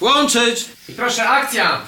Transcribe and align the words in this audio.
Łączyć! 0.00 0.64
I 0.88 0.92
proszę, 0.92 1.28
akcja! 1.28 1.80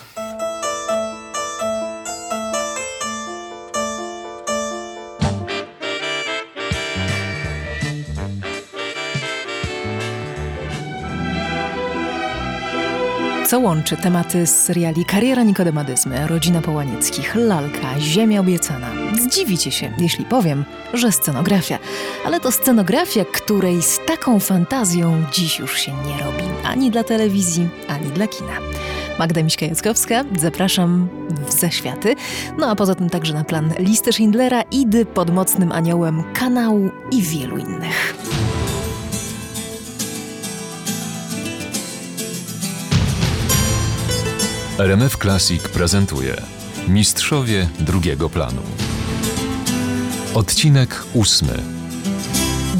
Co 13.46 13.60
łączy 13.60 13.96
tematy 13.96 14.46
z 14.46 14.64
seriali 14.64 15.04
Kariera 15.04 15.42
Nikodemadyzmy, 15.42 16.26
Rodzina 16.26 16.62
Połanieckich, 16.62 17.34
Lalka, 17.34 18.00
Ziemia 18.00 18.40
Obiecana? 18.40 18.90
Zdziwicie 19.22 19.70
się, 19.70 19.92
jeśli 19.98 20.24
powiem, 20.24 20.64
że 20.94 21.12
scenografia. 21.12 21.78
Ale 22.24 22.40
to 22.40 22.52
scenografia, 22.52 23.24
której 23.24 23.82
z 23.82 24.00
taką 24.06 24.40
fantazją 24.40 25.24
dziś 25.32 25.58
już 25.58 25.78
się 25.78 25.92
nie 25.92 26.24
robi. 26.24 26.44
Ani 26.64 26.90
dla 26.90 27.04
telewizji, 27.04 27.68
ani 27.88 28.06
dla 28.06 28.26
kina. 28.26 28.52
Magda 29.18 29.40
Miśka-Jackowska, 29.40 30.24
zapraszam 30.38 31.08
w 31.48 31.52
Zaświaty. 31.52 32.14
No 32.58 32.70
a 32.70 32.76
poza 32.76 32.94
tym 32.94 33.10
także 33.10 33.34
na 33.34 33.44
plan 33.44 33.72
listy 33.78 34.12
Schindlera, 34.12 34.62
Idy 34.62 35.06
pod 35.06 35.30
mocnym 35.30 35.72
aniołem, 35.72 36.22
kanału 36.34 36.90
i 37.12 37.22
wielu 37.22 37.56
innych. 37.56 38.14
RMF 44.78 45.16
Classic 45.16 45.62
prezentuje 45.62 46.36
Mistrzowie 46.88 47.68
drugiego 47.80 48.30
planu. 48.30 48.62
Odcinek 50.34 51.04
ósmy. 51.14 51.58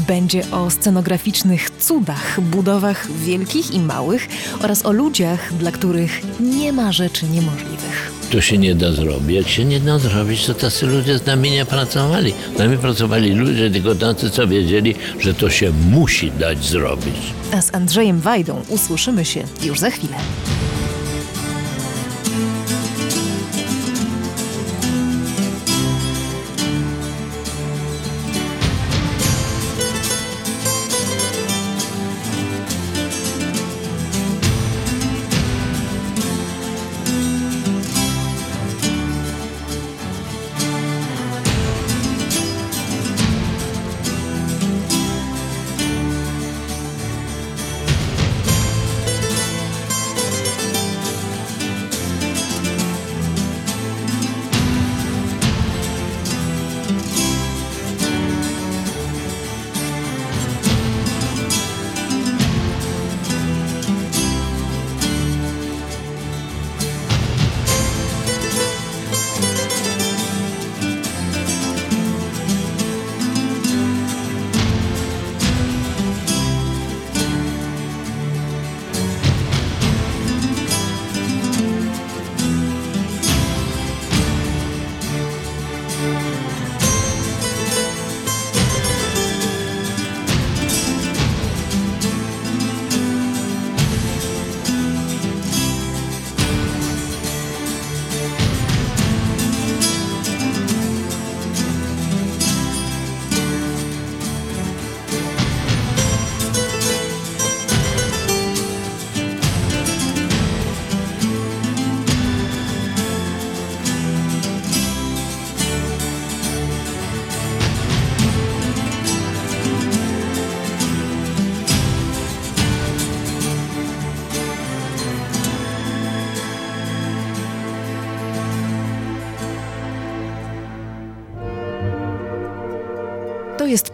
Będzie 0.07 0.51
o 0.51 0.69
scenograficznych 0.69 1.69
cudach, 1.69 2.41
budowach 2.41 3.11
wielkich 3.11 3.71
i 3.71 3.79
małych 3.79 4.27
oraz 4.61 4.85
o 4.85 4.91
ludziach, 4.91 5.53
dla 5.53 5.71
których 5.71 6.21
nie 6.39 6.73
ma 6.73 6.91
rzeczy 6.91 7.25
niemożliwych. 7.25 8.11
To 8.31 8.41
się 8.41 8.57
nie 8.57 8.75
da 8.75 8.91
zrobić. 8.91 9.35
Jak 9.35 9.47
się 9.47 9.65
nie 9.65 9.79
da 9.79 9.99
zrobić, 9.99 10.45
to 10.45 10.53
tacy 10.53 10.85
ludzie 10.85 11.17
z 11.17 11.25
nami 11.25 11.51
nie 11.51 11.65
pracowali. 11.65 12.33
Z 12.55 12.59
nami 12.59 12.77
pracowali 12.77 13.33
ludzie 13.33 13.71
tylko 13.71 13.95
tacy, 13.95 14.29
co 14.29 14.47
wiedzieli, 14.47 14.95
że 15.19 15.33
to 15.33 15.49
się 15.49 15.71
musi 15.71 16.31
dać 16.31 16.65
zrobić. 16.65 17.15
A 17.53 17.61
z 17.61 17.73
Andrzejem 17.73 18.19
Wajdą 18.19 18.61
usłyszymy 18.69 19.25
się 19.25 19.43
już 19.63 19.79
za 19.79 19.89
chwilę. 19.89 20.15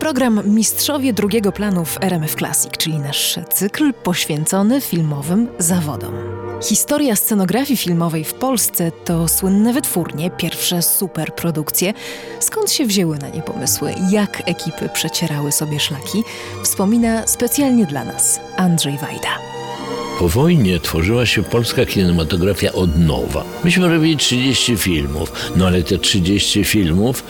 Program 0.03 0.41
Mistrzowie 0.45 1.13
drugiego 1.13 1.51
planu 1.51 1.85
w 1.85 2.03
RMF 2.03 2.35
Classic, 2.35 2.71
czyli 2.77 2.99
nasz 2.99 3.39
cykl 3.53 3.93
poświęcony 3.93 4.81
filmowym 4.81 5.47
zawodom. 5.59 6.13
Historia 6.63 7.15
scenografii 7.15 7.77
filmowej 7.77 8.23
w 8.23 8.33
Polsce 8.33 8.91
to 8.91 9.27
słynne 9.27 9.73
wytwórnie, 9.73 10.31
pierwsze 10.31 10.81
superprodukcje. 10.81 11.93
Skąd 12.39 12.71
się 12.71 12.85
wzięły 12.85 13.17
na 13.17 13.29
nie 13.29 13.41
pomysły? 13.41 13.93
Jak 14.11 14.43
ekipy 14.45 14.89
przecierały 14.93 15.51
sobie 15.51 15.79
szlaki? 15.79 16.23
Wspomina 16.63 17.27
specjalnie 17.27 17.85
dla 17.85 18.03
nas 18.05 18.39
Andrzej 18.57 18.97
Wajda. 18.97 19.52
Po 20.19 20.29
wojnie 20.29 20.79
tworzyła 20.79 21.25
się 21.25 21.43
polska 21.43 21.85
kinematografia 21.85 22.71
od 22.71 22.99
nowa. 22.99 23.43
Myśmy 23.63 23.87
robili 23.87 24.17
30 24.17 24.77
filmów, 24.77 25.31
no 25.55 25.67
ale 25.67 25.83
te 25.83 25.97
30 25.97 26.63
filmów, 26.63 27.23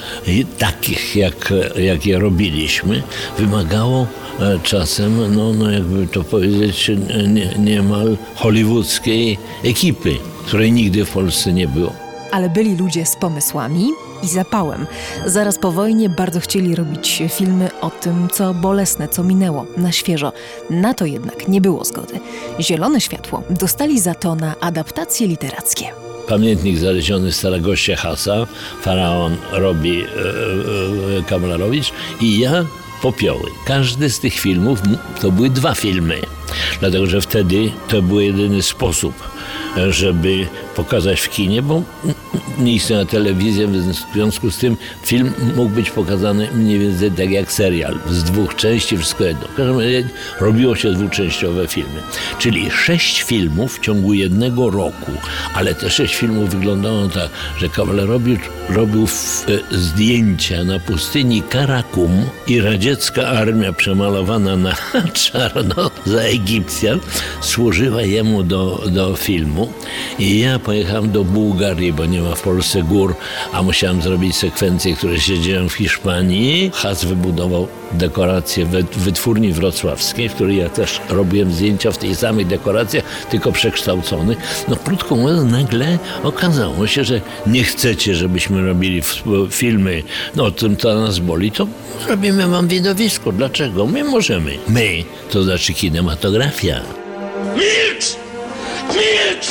takich 0.58 1.16
jak, 1.16 1.54
jak 1.76 2.06
je 2.06 2.20
robiliśmy, 2.20 3.04
wymagało 3.38 4.08
e, 4.40 4.60
czasem, 4.64 5.36
no, 5.36 5.54
no 5.54 5.72
jakby 5.72 6.08
to 6.08 6.24
powiedzieć, 6.24 6.92
nie, 7.28 7.56
niemal 7.60 8.18
hollywoodzkiej 8.36 9.38
ekipy, 9.64 10.16
której 10.46 10.72
nigdy 10.72 11.06
w 11.06 11.12
Polsce 11.12 11.54
nie 11.54 11.68
było. 11.68 12.03
Ale 12.34 12.50
byli 12.50 12.76
ludzie 12.76 13.06
z 13.06 13.16
pomysłami 13.16 13.90
i 14.24 14.28
zapałem. 14.28 14.88
Zaraz 15.26 15.60
po 15.60 15.72
wojnie 15.72 16.10
bardzo 16.10 16.40
chcieli 16.40 16.76
robić 16.76 17.24
filmy 17.30 17.70
o 17.82 17.90
tym, 17.90 18.28
co 18.32 18.54
bolesne, 18.54 19.08
co 19.08 19.24
minęło, 19.24 19.66
na 19.78 19.92
świeżo. 19.92 20.34
Na 20.70 20.94
to 20.94 21.06
jednak 21.06 21.48
nie 21.48 21.62
było 21.62 21.86
zgody. 21.86 22.20
Zielone 22.60 23.02
światło 23.02 23.44
dostali 23.50 24.00
za 24.00 24.16
to 24.16 24.36
na 24.36 24.56
adaptacje 24.60 25.28
literackie. 25.28 25.86
Pamiętnik 26.28 26.78
znaleziony 26.78 27.32
w 27.32 27.36
Staragoście 27.36 27.96
Hasa, 27.96 28.48
faraon 28.82 29.38
robi 29.52 30.02
e, 30.02 30.06
e, 30.06 31.24
Kamalarowicz 31.28 31.92
i 32.22 32.40
ja 32.40 32.66
popioły. 33.02 33.50
Każdy 33.66 34.10
z 34.10 34.20
tych 34.20 34.34
filmów 34.34 34.80
to 35.22 35.32
były 35.32 35.50
dwa 35.50 35.76
filmy, 35.76 36.22
dlatego 36.80 37.06
że 37.06 37.22
wtedy 37.22 37.72
to 37.88 38.02
był 38.02 38.20
jedyny 38.20 38.62
sposób, 38.62 39.14
e, 39.22 39.63
żeby 39.90 40.48
pokazać 40.76 41.22
w 41.22 41.30
kinie, 41.30 41.62
bo 41.62 41.84
nie 42.60 42.74
istniała 42.74 43.06
telewizja, 43.06 43.68
więc 43.68 44.00
w 44.00 44.14
związku 44.14 44.52
z 44.52 44.58
tym 44.58 44.78
film 45.06 45.34
mógł 45.56 45.70
być 45.70 45.92
pokazany 45.92 46.48
mniej 46.54 46.80
więcej 46.80 47.12
tak 47.12 47.32
jak 47.32 47.52
serial, 47.52 48.00
z 48.10 48.24
dwóch 48.24 48.56
części, 48.56 48.98
wszystko 48.98 49.24
jedno. 49.24 49.48
W 49.48 49.56
każdym 49.56 49.80
razie 49.80 50.08
robiło 50.40 50.76
się 50.76 50.92
dwuczęściowe 50.92 51.68
filmy. 51.68 52.02
Czyli 52.40 52.72
sześć 52.72 53.24
filmów 53.24 53.78
w 53.78 53.80
ciągu 53.80 54.14
jednego 54.14 54.70
roku, 54.70 55.12
ale 55.54 55.76
te 55.76 55.90
sześć 55.90 56.16
filmów 56.16 56.50
wyglądało 56.50 57.08
tak, 57.08 57.30
że 57.58 57.70
Kawalerowicz 57.70 58.42
robił 58.70 59.04
e, 59.04 59.78
zdjęcia 59.78 60.64
na 60.64 60.80
pustyni 60.80 61.42
Karakum 61.42 62.26
i 62.48 62.62
radziecka 62.62 63.28
armia 63.28 63.74
przemalowana 63.74 64.58
na 64.58 64.76
czarno 65.14 65.92
za 66.06 66.20
Egipcjan 66.20 67.00
służyła 67.42 68.02
jemu 68.02 68.44
do, 68.44 68.84
do 68.92 69.16
filmu 69.16 69.63
i 70.20 70.40
ja 70.40 70.60
pojechałem 70.60 71.12
do 71.12 71.24
Bułgarii, 71.24 71.94
bo 71.94 72.06
nie 72.06 72.22
ma 72.22 72.36
w 72.36 72.42
Polsce 72.42 72.84
gór, 72.84 73.16
a 73.52 73.64
musiałem 73.64 74.02
zrobić 74.02 74.36
sekwencje, 74.36 74.96
które 74.96 75.20
się 75.20 75.40
dzieją 75.40 75.70
w 75.70 75.74
Hiszpanii. 75.74 76.72
Has 76.74 77.06
wybudował 77.06 77.68
dekorację 77.92 78.66
wytwórni 78.98 79.54
wrocławskiej, 79.54 80.30
w 80.30 80.34
której 80.34 80.58
ja 80.58 80.70
też 80.70 81.02
robiłem 81.10 81.54
zdjęcia 81.54 81.92
w 81.92 81.98
tej 81.98 82.16
samej 82.16 82.46
dekoracji, 82.46 83.02
tylko 83.30 83.52
przekształcony. 83.52 84.36
No 84.68 84.76
krótko 84.76 85.16
mówiąc, 85.16 85.52
nagle 85.52 85.98
okazało 86.24 86.88
się, 86.88 87.04
że 87.04 87.22
nie 87.48 87.64
chcecie, 87.64 88.16
żebyśmy 88.16 88.66
robili 88.66 89.02
filmy, 89.52 90.04
no 90.36 90.44
o 90.44 90.52
tym 90.52 90.76
to 90.76 91.02
nas 91.02 91.20
boli, 91.20 91.52
to 91.52 91.68
robimy 92.08 92.48
wam 92.48 92.68
widowisko. 92.68 93.32
Dlaczego? 93.32 93.86
My 93.86 94.04
możemy. 94.04 94.58
My, 94.68 95.04
to 95.32 95.44
znaczy 95.44 95.74
kinematografia. 95.74 96.82
Milcz! 97.56 98.16
Milcz! 98.88 99.48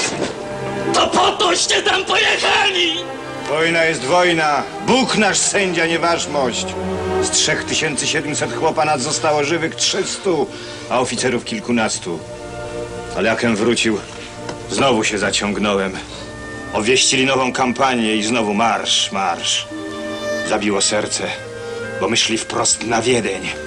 To 0.94 1.06
po 1.06 1.32
toście 1.32 1.82
tam 1.82 2.04
pojechali! 2.04 2.92
Wojna 3.48 3.84
jest 3.84 4.04
wojna. 4.04 4.62
Bóg 4.86 5.16
nasz 5.16 5.38
sędzia, 5.38 5.86
nieważność. 5.86 6.66
Z 7.22 7.30
3700 7.30 8.54
chłopa 8.56 8.84
nad 8.84 9.00
zostało 9.00 9.44
żywych 9.44 9.74
300, 9.74 10.30
a 10.90 11.00
oficerów 11.00 11.44
kilkunastu. 11.44 12.18
Ale 13.16 13.28
jakem 13.28 13.56
wrócił, 13.56 13.98
znowu 14.70 15.04
się 15.04 15.18
zaciągnąłem. 15.18 15.92
Obwieścili 16.72 17.26
nową 17.26 17.52
kampanię 17.52 18.16
i 18.16 18.22
znowu 18.22 18.54
marsz, 18.54 19.12
marsz. 19.12 19.68
Zabiło 20.48 20.80
serce, 20.80 21.24
bo 22.00 22.08
myśli 22.08 22.38
wprost 22.38 22.86
na 22.86 23.02
Wiedeń. 23.02 23.61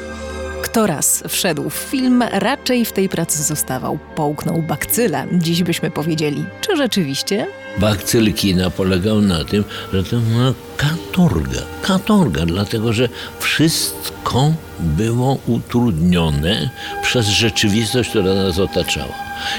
Kto 0.76 0.88
raz 0.88 1.24
wszedł 1.28 1.70
w 1.70 1.74
film, 1.74 2.24
raczej 2.32 2.86
w 2.86 2.92
tej 2.92 3.10
pracy 3.10 3.44
zostawał. 3.44 4.00
Połknął 4.16 4.62
bakcyla, 4.62 5.26
dziś 5.32 5.64
byśmy 5.64 5.92
powiedzieli. 5.92 6.46
Czy 6.62 6.78
rzeczywiście? 6.78 7.48
Bakcyl 7.78 8.34
kina 8.34 8.70
polegał 8.70 9.22
na 9.22 9.46
tym, 9.46 9.64
że 9.94 10.04
to 10.04 10.18
była 10.18 10.54
katorga. 10.78 11.62
Katorga, 11.82 12.46
dlatego 12.46 12.94
że 12.94 13.10
wszystko 13.40 14.54
było 14.80 15.38
utrudnione 15.48 16.70
przez 17.04 17.28
rzeczywistość, 17.28 18.10
która 18.10 18.34
nas 18.34 18.60
otaczała. 18.60 19.14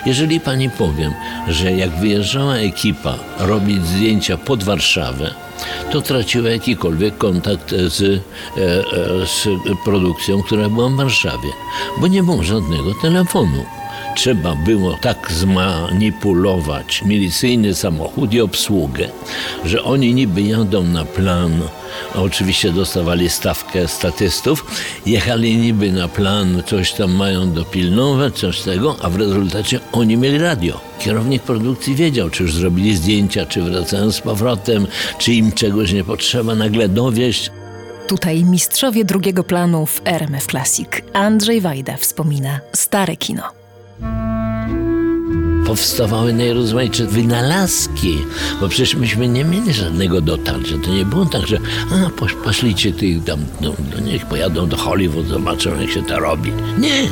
Jeżeli 0.07 0.41
pani 0.41 0.71
powiem, 0.71 1.13
że 1.49 1.73
jak 1.73 1.91
wyjeżdżała 1.91 2.57
ekipa 2.57 3.15
robić 3.39 3.87
zdjęcia 3.87 4.37
pod 4.37 4.65
Warszawę, 4.65 5.46
to 5.91 6.01
traciła 6.01 6.51
jakikolwiek 6.51 7.19
kontakt 7.19 7.71
z, 7.71 8.03
e, 8.03 8.61
e, 8.61 9.27
z 9.27 9.49
produkcją, 9.85 10.43
która 10.43 10.69
była 10.69 10.89
w 10.89 10.97
Warszawie, 10.97 11.49
bo 12.01 12.07
nie 12.07 12.23
było 12.23 12.43
żadnego 12.43 12.95
telefonu 13.03 13.65
trzeba 14.17 14.55
było 14.55 14.97
tak 15.01 15.33
zmanipulować 15.33 17.03
milicyjny 17.03 17.75
samochód 17.75 18.33
i 18.33 18.41
obsługę, 18.41 19.09
że 19.65 19.83
oni 19.83 20.15
niby 20.15 20.43
jadą 20.43 20.83
na 20.83 21.05
plan, 21.05 21.61
oczywiście 22.15 22.73
dostawali 22.73 23.29
stawkę 23.29 23.89
statystów, 23.89 24.65
jechali 25.07 25.57
niby 25.57 25.93
na 25.93 26.09
plan, 26.09 26.63
coś 26.67 26.93
tam 26.93 27.13
mają 27.13 27.53
dopilnować, 27.53 28.39
coś 28.39 28.61
tego, 28.61 28.97
a 29.03 29.11
w 29.11 29.17
rezultacie 29.17 29.81
oni 29.93 30.17
mieli 30.17 30.39
radio. 30.39 30.86
Kierownik 31.07 31.43
produkcji 31.43 31.95
wiedział, 31.95 32.31
czy 32.31 32.43
już 32.43 32.55
zrobili 32.55 32.97
zdjęcia, 32.97 33.47
czy 33.47 33.63
wracają 33.63 34.13
z 34.13 34.21
powrotem, 34.21 34.87
czy 35.19 35.33
im 35.33 35.53
czegoś 35.53 35.93
nie 35.93 36.05
potrzeba 36.05 36.55
nagle 36.55 36.89
dowieść. 36.89 37.51
Tutaj 38.09 38.45
mistrzowie 38.45 39.05
drugiego 39.05 39.45
planu 39.45 39.87
w 39.87 40.01
RMF 40.05 40.47
Classic. 40.47 40.89
Andrzej 41.13 41.61
Wajda 41.61 41.97
wspomina 41.97 42.61
stare 42.73 43.17
kino 43.17 43.43
powstawały 45.67 46.33
najrozmaitsze 46.33 47.07
wynalazki, 47.07 48.19
bo 48.61 48.69
przecież 48.69 48.95
myśmy 48.95 49.29
nie 49.29 49.45
mieli 49.45 49.73
żadnego 49.73 50.21
dotarcia. 50.21 50.75
To 50.85 50.91
nie 50.91 51.05
było 51.05 51.27
tak, 51.27 51.47
że 51.47 51.59
a, 51.91 52.11
posz, 52.11 52.35
poszlicie 52.35 52.93
ty 52.93 53.21
tam, 53.27 53.47
no, 53.61 53.73
no, 53.95 54.01
niech 54.01 54.27
pojadą 54.27 54.69
do 54.69 54.77
Hollywood, 54.77 55.27
zobaczą 55.27 55.81
jak 55.81 55.91
się 55.91 56.03
to 56.05 56.21
robi. 56.21 56.53
Nie, 56.79 57.09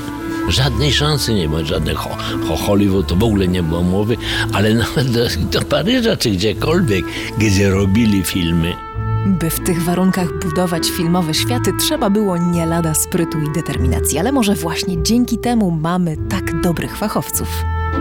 Żadnej 0.49 0.93
szansy 0.93 1.35
nie 1.35 1.49
było, 1.49 1.65
żadnych 1.65 1.97
ho, 1.97 2.17
ho 2.49 2.57
Hollywood 2.57 3.07
to 3.07 3.17
w 3.17 3.23
ogóle 3.23 3.49
nie 3.49 3.63
było 3.63 3.83
mowy, 3.83 4.17
ale 4.53 4.75
nawet 4.75 5.11
do, 5.11 5.21
do 5.51 5.63
Paryża 5.63 6.17
czy 6.17 6.31
gdziekolwiek, 6.31 7.05
gdzie 7.39 7.71
robili 7.71 8.23
filmy. 8.23 8.75
By 9.27 9.51
w 9.51 9.61
tych 9.61 9.83
warunkach 9.83 10.39
budować 10.39 10.91
filmowe 10.91 11.35
światy, 11.35 11.71
trzeba 11.81 12.11
było 12.11 12.37
nie 12.37 12.67
lada 12.67 12.95
sprytu 12.95 13.41
i 13.41 13.53
determinacji, 13.53 14.19
ale 14.19 14.33
może 14.33 14.55
właśnie 14.55 15.03
dzięki 15.03 15.39
temu 15.39 15.71
mamy 15.71 16.17
tak 16.29 16.61
dobrych 16.61 16.97
fachowców. 16.97 17.49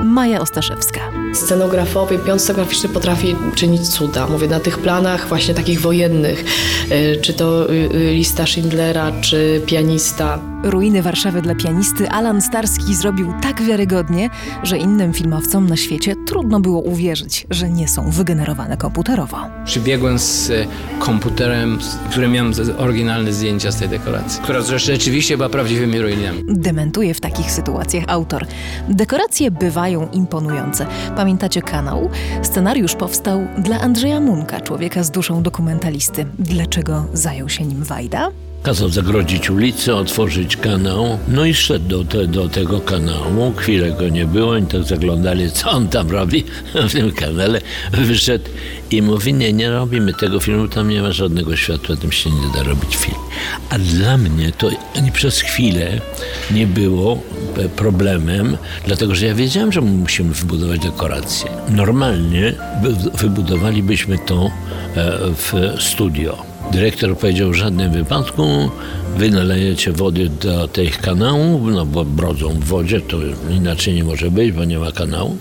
Maja 0.04 0.42
Ostaszewska. 0.42 1.00
Scenografowie, 1.34 2.20
piąt 2.20 2.42
scenograficzny 2.42 2.90
potrafi 2.90 3.36
czynić 3.56 3.90
cuda. 3.90 4.28
Mówię 4.28 4.48
na 4.48 4.60
tych 4.60 4.80
planach 4.80 5.28
właśnie 5.28 5.54
takich 5.54 5.82
wojennych, 5.82 6.46
y, 6.92 7.22
czy 7.22 7.34
to 7.34 7.72
y, 7.72 7.74
y, 7.74 8.14
lista 8.14 8.46
Schindlera, 8.46 9.12
czy 9.22 9.62
pianista. 9.66 10.40
Ruiny 10.64 11.02
Warszawy 11.02 11.42
dla 11.42 11.56
pianisty 11.56 12.10
Alan 12.10 12.42
Starski 12.42 12.96
zrobił 12.96 13.34
tak 13.42 13.62
wiarygodnie, 13.62 14.30
że 14.64 14.78
innym 14.78 15.14
filmowcom 15.14 15.70
na 15.70 15.78
świecie 15.78 16.16
trudno 16.28 16.60
było 16.60 16.82
uwierzyć, 16.82 17.48
że 17.50 17.70
nie 17.70 17.88
są 17.88 18.12
wygenerowane 18.12 18.78
komputerowo. 18.78 19.38
Przybiegłem 19.66 20.20
z 20.20 20.52
komputerem, 21.00 21.80
w 22.06 22.10
którym 22.10 22.32
miałem 22.32 22.54
oryginalne 22.78 23.34
zdjęcia 23.34 23.72
z 23.72 23.76
tej 23.76 23.90
dekoracji, 23.90 24.42
która 24.44 24.62
rzeczywiście 24.62 25.38
była 25.38 25.50
prawdziwymi 25.50 26.02
ruinami. 26.02 26.44
Dementuje 26.48 27.14
w 27.14 27.20
takich 27.22 27.52
sytuacjach 27.52 28.04
autor. 28.08 28.46
Dekoracje 28.90 29.52
bywają 29.84 30.10
imponujące. 30.12 30.86
Pamiętacie 31.16 31.62
kanał? 31.62 32.10
Scenariusz 32.42 32.96
powstał 32.96 33.40
dla 33.58 33.80
Andrzeja 33.80 34.20
Munka, 34.20 34.62
człowieka 34.62 35.04
z 35.04 35.12
duszą 35.12 35.44
dokumentalisty. 35.44 36.26
Dlaczego 36.40 37.06
zajął 37.14 37.50
się 37.50 37.66
nim 37.66 37.84
Wajda? 37.84 38.30
Kazał 38.64 38.90
zagrodzić 38.90 39.50
ulicę, 39.50 39.96
otworzyć 39.96 40.58
kanał, 40.58 41.20
no 41.28 41.46
i 41.46 41.54
szedł 41.54 41.88
do, 41.88 42.04
te, 42.04 42.28
do 42.28 42.50
tego 42.50 42.82
kanału. 42.82 43.54
Chwilę 43.58 43.92
go 43.92 44.10
nie 44.10 44.26
było, 44.26 44.52
oni 44.52 44.68
tak 44.68 44.84
zaglądali, 44.84 45.52
co 45.52 45.72
on 45.72 45.88
tam 45.88 46.12
robi 46.12 46.44
w 46.90 46.92
tym 46.92 47.12
kanale. 47.12 47.62
Wyszedł 47.92 48.46
i 48.92 49.02
mówi, 49.02 49.34
nie, 49.34 49.54
nie 49.54 49.72
robimy 49.72 50.14
tego 50.14 50.40
filmu, 50.40 50.68
tam 50.68 50.90
nie 50.90 51.02
ma 51.02 51.12
żadnego 51.12 51.56
światła, 51.56 51.96
tym 51.96 52.12
się 52.12 52.30
nie 52.30 52.54
da 52.56 52.64
robić 52.64 52.96
film. 52.96 53.18
A 53.70 53.80
dla 53.80 54.18
mnie 54.18 54.52
to 54.52 54.70
ani 54.96 55.12
przez 55.12 55.42
chwilę 55.42 56.02
nie 56.52 56.68
było 56.68 57.22
problemem, 57.76 58.58
dlatego 58.86 59.16
że 59.16 59.26
ja 59.26 59.36
wiedziałem, 59.36 59.72
że 59.72 59.82
musimy 59.82 60.34
wybudować 60.34 60.80
dekoracje. 60.80 61.50
Normalnie 61.70 62.54
wybudowalibyśmy 63.14 64.18
to 64.26 64.52
e, 64.96 65.20
w 65.36 65.54
studio 65.80 66.53
Dyrektor 66.74 67.18
powiedział, 67.18 67.50
w 67.50 67.54
żadnym 67.54 67.92
wypadku 67.92 68.70
wy 69.18 69.30
nalejecie 69.30 69.92
wody 69.92 70.30
do 70.30 70.68
tych 70.68 71.02
kanałów, 71.02 71.62
no 71.72 71.86
bo 71.86 72.06
brodzą 72.06 72.50
w 72.50 72.64
wodzie, 72.64 73.02
to 73.02 73.18
inaczej 73.52 73.94
nie 73.94 74.04
może 74.04 74.32
być, 74.32 74.52
bo 74.52 74.64
nie 74.66 74.80
ma 74.80 74.92
kanału. 74.92 75.38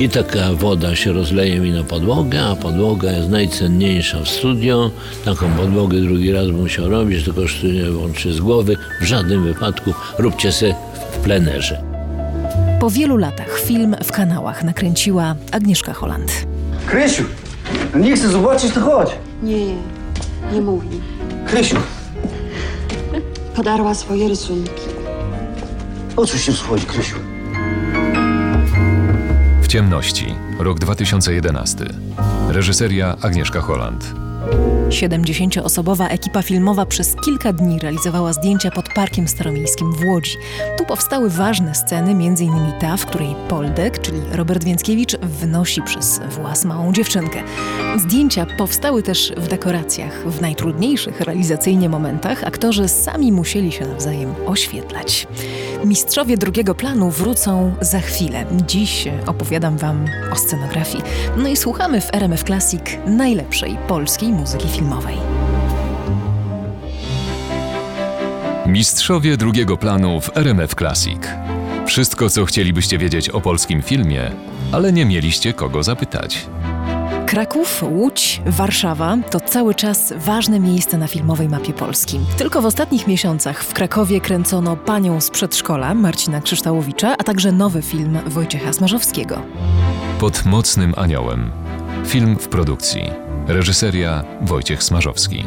I 0.00 0.08
taka 0.08 0.52
woda 0.52 0.96
się 0.96 1.12
rozleje 1.12 1.60
mi 1.60 1.70
na 1.70 1.84
podłogę, 1.84 2.44
a 2.44 2.56
podłoga 2.56 3.12
jest 3.12 3.30
najcenniejsza 3.30 4.20
w 4.20 4.28
studio. 4.28 4.90
Taką 5.24 5.50
podłogę 5.50 6.00
drugi 6.00 6.32
raz 6.32 6.46
musiał 6.46 6.88
robić, 6.88 7.24
to 7.24 7.32
kosztuje 7.32 7.92
łącznie 7.92 8.32
z 8.32 8.40
głowy. 8.40 8.76
W 9.00 9.04
żadnym 9.04 9.44
wypadku 9.44 9.94
róbcie 10.18 10.52
se 10.52 10.74
w 11.12 11.16
plenerze. 11.16 11.82
Po 12.80 12.90
wielu 12.90 13.16
latach 13.16 13.60
film 13.60 13.96
w 14.04 14.12
kanałach 14.12 14.64
nakręciła 14.64 15.34
Agnieszka 15.52 15.92
Holland. 15.92 16.46
Krysiu, 16.86 17.24
nie 17.94 18.16
chcę 18.16 18.28
zobaczyć, 18.28 18.72
to 18.72 18.80
chodź. 18.80 19.10
Nie, 19.42 19.66
nie 19.66 19.95
mówi. 20.62 21.00
Krysiu, 21.46 21.76
Podarła 23.56 23.94
swoje 23.94 24.28
rysunki. 24.28 24.70
o 26.16 26.26
co 26.26 26.38
się 26.38 26.52
schodzi, 26.52 26.86
Krysiu? 26.86 27.16
W 29.62 29.66
ciemności, 29.66 30.34
rok 30.58 30.78
2011. 30.78 31.84
Reżyseria 32.48 33.16
Agnieszka 33.22 33.60
Holland. 33.60 34.14
70-osobowa 34.88 36.08
ekipa 36.08 36.42
filmowa 36.42 36.86
przez 36.86 37.16
kilka 37.24 37.52
dni 37.52 37.78
realizowała 37.78 38.32
zdjęcia 38.32 38.70
pod 38.70 38.88
Parkiem 38.94 39.28
Staromiejskim 39.28 39.92
w 39.92 40.04
Łodzi. 40.04 40.36
Tu 40.78 40.84
powstały 40.84 41.30
ważne 41.30 41.74
sceny, 41.74 42.10
m.in. 42.10 42.72
ta, 42.80 42.96
w 42.96 43.06
której 43.06 43.34
Poldek, 43.48 44.00
czyli 44.00 44.20
Robert 44.32 44.64
Więckiewicz, 44.64 45.16
wnosi 45.16 45.82
przez 45.82 46.20
włas 46.30 46.64
małą 46.64 46.92
dziewczynkę. 46.92 47.42
Zdjęcia 47.98 48.46
powstały 48.58 49.02
też 49.02 49.32
w 49.36 49.48
dekoracjach. 49.48 50.28
W 50.28 50.40
najtrudniejszych 50.40 51.20
realizacyjnie 51.20 51.88
momentach 51.88 52.44
aktorzy 52.44 52.88
sami 52.88 53.32
musieli 53.32 53.72
się 53.72 53.86
nawzajem 53.86 54.34
oświetlać. 54.46 55.26
Mistrzowie 55.84 56.36
drugiego 56.36 56.74
planu 56.74 57.10
wrócą 57.10 57.74
za 57.80 58.00
chwilę. 58.00 58.44
Dziś 58.66 59.08
opowiadam 59.26 59.78
Wam 59.78 60.04
o 60.32 60.36
scenografii. 60.36 61.04
No 61.36 61.48
i 61.48 61.56
słuchamy 61.56 62.00
w 62.00 62.14
RMF 62.14 62.44
Classic 62.44 62.82
najlepszej 63.06 63.76
polskiej 63.88 64.28
muzyki 64.28 64.68
filmowej. 64.76 65.16
Mistrzowie 68.66 69.36
drugiego 69.36 69.76
planu 69.76 70.20
w 70.20 70.36
RMF 70.36 70.74
Classic. 70.74 71.20
Wszystko, 71.86 72.30
co 72.30 72.44
chcielibyście 72.44 72.98
wiedzieć 72.98 73.28
o 73.28 73.40
polskim 73.40 73.82
filmie, 73.82 74.30
ale 74.72 74.92
nie 74.92 75.04
mieliście 75.04 75.52
kogo 75.52 75.82
zapytać. 75.82 76.46
Kraków, 77.26 77.82
Łódź, 77.82 78.42
Warszawa 78.46 79.16
to 79.30 79.40
cały 79.40 79.74
czas 79.74 80.14
ważne 80.16 80.60
miejsca 80.60 80.98
na 80.98 81.06
filmowej 81.06 81.48
mapie 81.48 81.72
Polski. 81.72 82.20
Tylko 82.38 82.62
w 82.62 82.66
ostatnich 82.66 83.06
miesiącach 83.06 83.64
w 83.64 83.72
Krakowie 83.72 84.20
kręcono 84.20 84.76
Panią 84.76 85.20
z 85.20 85.30
przedszkola 85.30 85.94
Marcina 85.94 86.40
Krzyształowicza, 86.40 87.14
a 87.18 87.24
także 87.24 87.52
nowy 87.52 87.82
film 87.82 88.18
Wojciecha 88.26 88.72
Smarzowskiego. 88.72 89.42
Pod 90.18 90.44
mocnym 90.44 90.94
aniołem. 90.96 91.50
Film 92.06 92.36
w 92.36 92.48
produkcji. 92.48 93.25
Reżyseria 93.48 94.24
Wojciech 94.42 94.82
Smarzowski. 94.82 95.44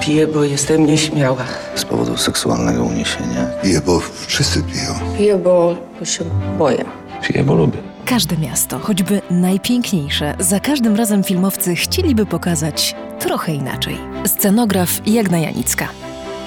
Piję, 0.00 0.26
bo 0.26 0.44
jestem 0.44 0.86
nieśmiała. 0.86 1.44
Z 1.74 1.84
powodu 1.84 2.16
seksualnego 2.16 2.84
uniesienia. 2.84 3.46
Piję, 3.62 3.80
bo 3.86 4.00
wszyscy 4.26 4.62
piją. 4.62 5.16
Piję, 5.18 5.36
bo, 5.36 5.76
się 6.04 6.24
boję. 6.58 6.84
Piję, 7.22 7.44
bo 7.44 7.54
lubię. 7.54 7.78
Każde 8.04 8.36
miasto, 8.36 8.78
choćby 8.78 9.22
najpiękniejsze, 9.30 10.34
za 10.38 10.60
każdym 10.60 10.96
razem 10.96 11.24
filmowcy 11.24 11.74
chcieliby 11.74 12.26
pokazać 12.26 12.94
trochę 13.18 13.54
inaczej. 13.54 13.96
Scenograf 14.26 15.00
Jagna 15.06 15.38
Janicka. 15.38 15.88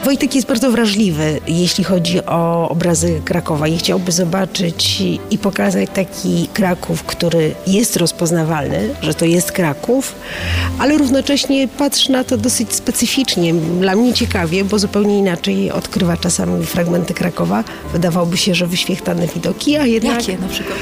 Wojtek 0.05 0.36
jest 0.36 0.48
bardzo 0.48 0.72
wrażliwy, 0.72 1.39
jeśli 1.48 1.84
chodzi 1.84 2.25
o 2.25 2.70
obrazy 2.70 3.22
Krakowa 3.25 3.67
i 3.67 3.77
chciałby 3.77 4.12
zobaczyć 4.12 5.01
i 5.31 5.38
pokazać 5.38 5.89
taki 5.93 6.48
Kraków, 6.53 7.03
który 7.03 7.55
jest 7.67 7.98
rozpoznawalny, 7.98 8.89
że 9.01 9.13
to 9.13 9.25
jest 9.25 9.51
Kraków, 9.51 10.15
ale 10.79 10.98
równocześnie 10.98 11.67
patrzy 11.67 12.12
na 12.12 12.24
to 12.24 12.38
dosyć 12.38 12.74
specyficznie. 12.74 13.53
Dla 13.53 13.96
mnie 13.96 14.13
ciekawie, 14.13 14.63
bo 14.63 14.79
zupełnie 14.79 15.20
inaczej 15.20 15.72
odkrywa 15.72 16.17
czasami 16.17 16.65
fragmenty 16.65 17.13
Krakowa. 17.13 17.63
Wydawałoby 17.93 18.38
się, 18.38 18.55
że 18.55 18.67
wyświechtane 18.67 19.27
widoki, 19.27 19.77
a 19.77 19.86
jednak... 19.86 20.27
Jakie 20.27 20.41
na 20.41 20.48
przykład? 20.48 20.77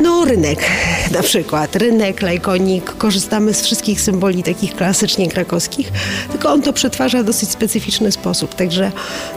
No, 0.00 0.24
rynek 0.24 0.58
na 1.12 1.22
przykład. 1.22 1.76
Rynek, 1.76 2.22
lajkonik. 2.22 2.96
Korzystamy 2.98 3.54
z 3.54 3.62
wszystkich 3.62 4.00
symboli 4.00 4.42
takich 4.42 4.74
klasycznie 4.74 5.28
krakowskich, 5.28 5.92
tylko 6.30 6.52
on 6.52 6.62
to 6.62 6.72
przetwarza 6.72 7.22
w 7.22 7.26
dosyć 7.26 7.50
specyficzny 7.50 8.12
sposób. 8.12 8.54
Także 8.54 8.92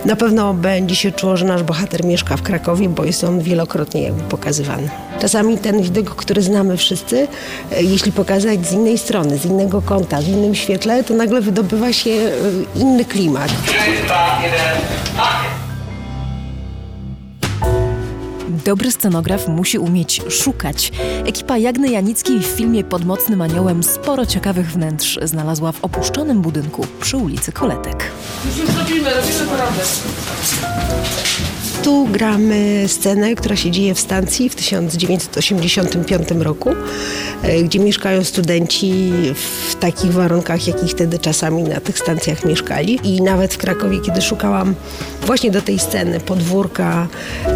na 0.06 0.16
pewno 0.16 0.54
będzie 0.54 0.96
się 0.96 1.12
czuło, 1.12 1.38
że 1.38 1.46
nasz 1.46 1.64
bohater 1.64 2.06
mieszka 2.06 2.38
w 2.38 2.42
Krakowie, 2.42 2.90
bo 2.90 3.06
jest 3.06 3.24
on 3.24 3.42
wielokrotnie 3.42 4.14
pokazywany. 4.30 4.90
Czasami 5.22 5.58
ten 5.58 5.82
widok, 5.82 6.16
który 6.16 6.42
znamy 6.42 6.78
wszyscy, 6.78 7.28
e, 7.72 7.84
jeśli 7.84 8.12
pokazać 8.12 8.68
z 8.68 8.72
innej 8.72 8.98
strony, 8.98 9.38
z 9.38 9.46
innego 9.46 9.82
kąta, 9.82 10.22
w 10.22 10.28
innym 10.28 10.56
świetle, 10.56 11.04
to 11.04 11.14
nagle 11.14 11.42
wydobywa 11.42 11.94
się 11.94 12.12
e, 12.12 12.32
inny 12.80 13.06
klimat. 13.06 13.52
Dobry 18.64 18.92
scenograf 18.92 19.48
musi 19.48 19.80
umieć 19.80 20.22
szukać. 20.30 20.92
Ekipa 21.26 21.58
Jagny 21.58 21.90
Janickiej 21.90 22.40
w 22.40 22.46
filmie 22.46 22.84
Pod 22.84 23.06
mocnym 23.06 23.42
aniołem 23.42 23.84
sporo 23.84 24.26
ciekawych 24.26 24.72
wnętrz 24.72 25.20
znalazła 25.24 25.72
w 25.72 25.84
opuszczonym 25.84 26.42
budynku 26.42 26.88
przy 27.02 27.18
ulicy 27.18 27.52
Koletek. 27.52 28.12
Już 28.46 28.76
robimy, 28.76 29.10
robimy 29.10 29.40
porządek. 29.40 29.88
Tu 31.84 32.08
gramy 32.12 32.84
scenę, 32.88 33.36
która 33.36 33.56
się 33.56 33.72
dzieje 33.72 33.94
w 33.94 34.00
stacji 34.00 34.50
w 34.50 34.56
1985 34.56 36.44
roku, 36.44 36.70
e, 37.44 37.64
gdzie 37.64 37.80
mieszkają 37.80 38.24
studenci 38.24 39.12
w 39.70 39.76
takich 39.76 40.14
warunkach, 40.14 40.68
jakich 40.68 40.92
wtedy 40.92 41.20
czasami 41.20 41.64
na 41.64 41.80
tych 41.80 42.00
stacjach 42.00 42.46
mieszkali. 42.46 43.00
I 43.04 43.22
nawet 43.22 43.54
w 43.54 43.58
Krakowie, 43.58 44.00
kiedy 44.02 44.22
szukałam 44.22 44.76
właśnie 45.26 45.52
do 45.52 45.62
tej 45.62 45.80
sceny 45.80 46.20
podwórka 46.20 47.08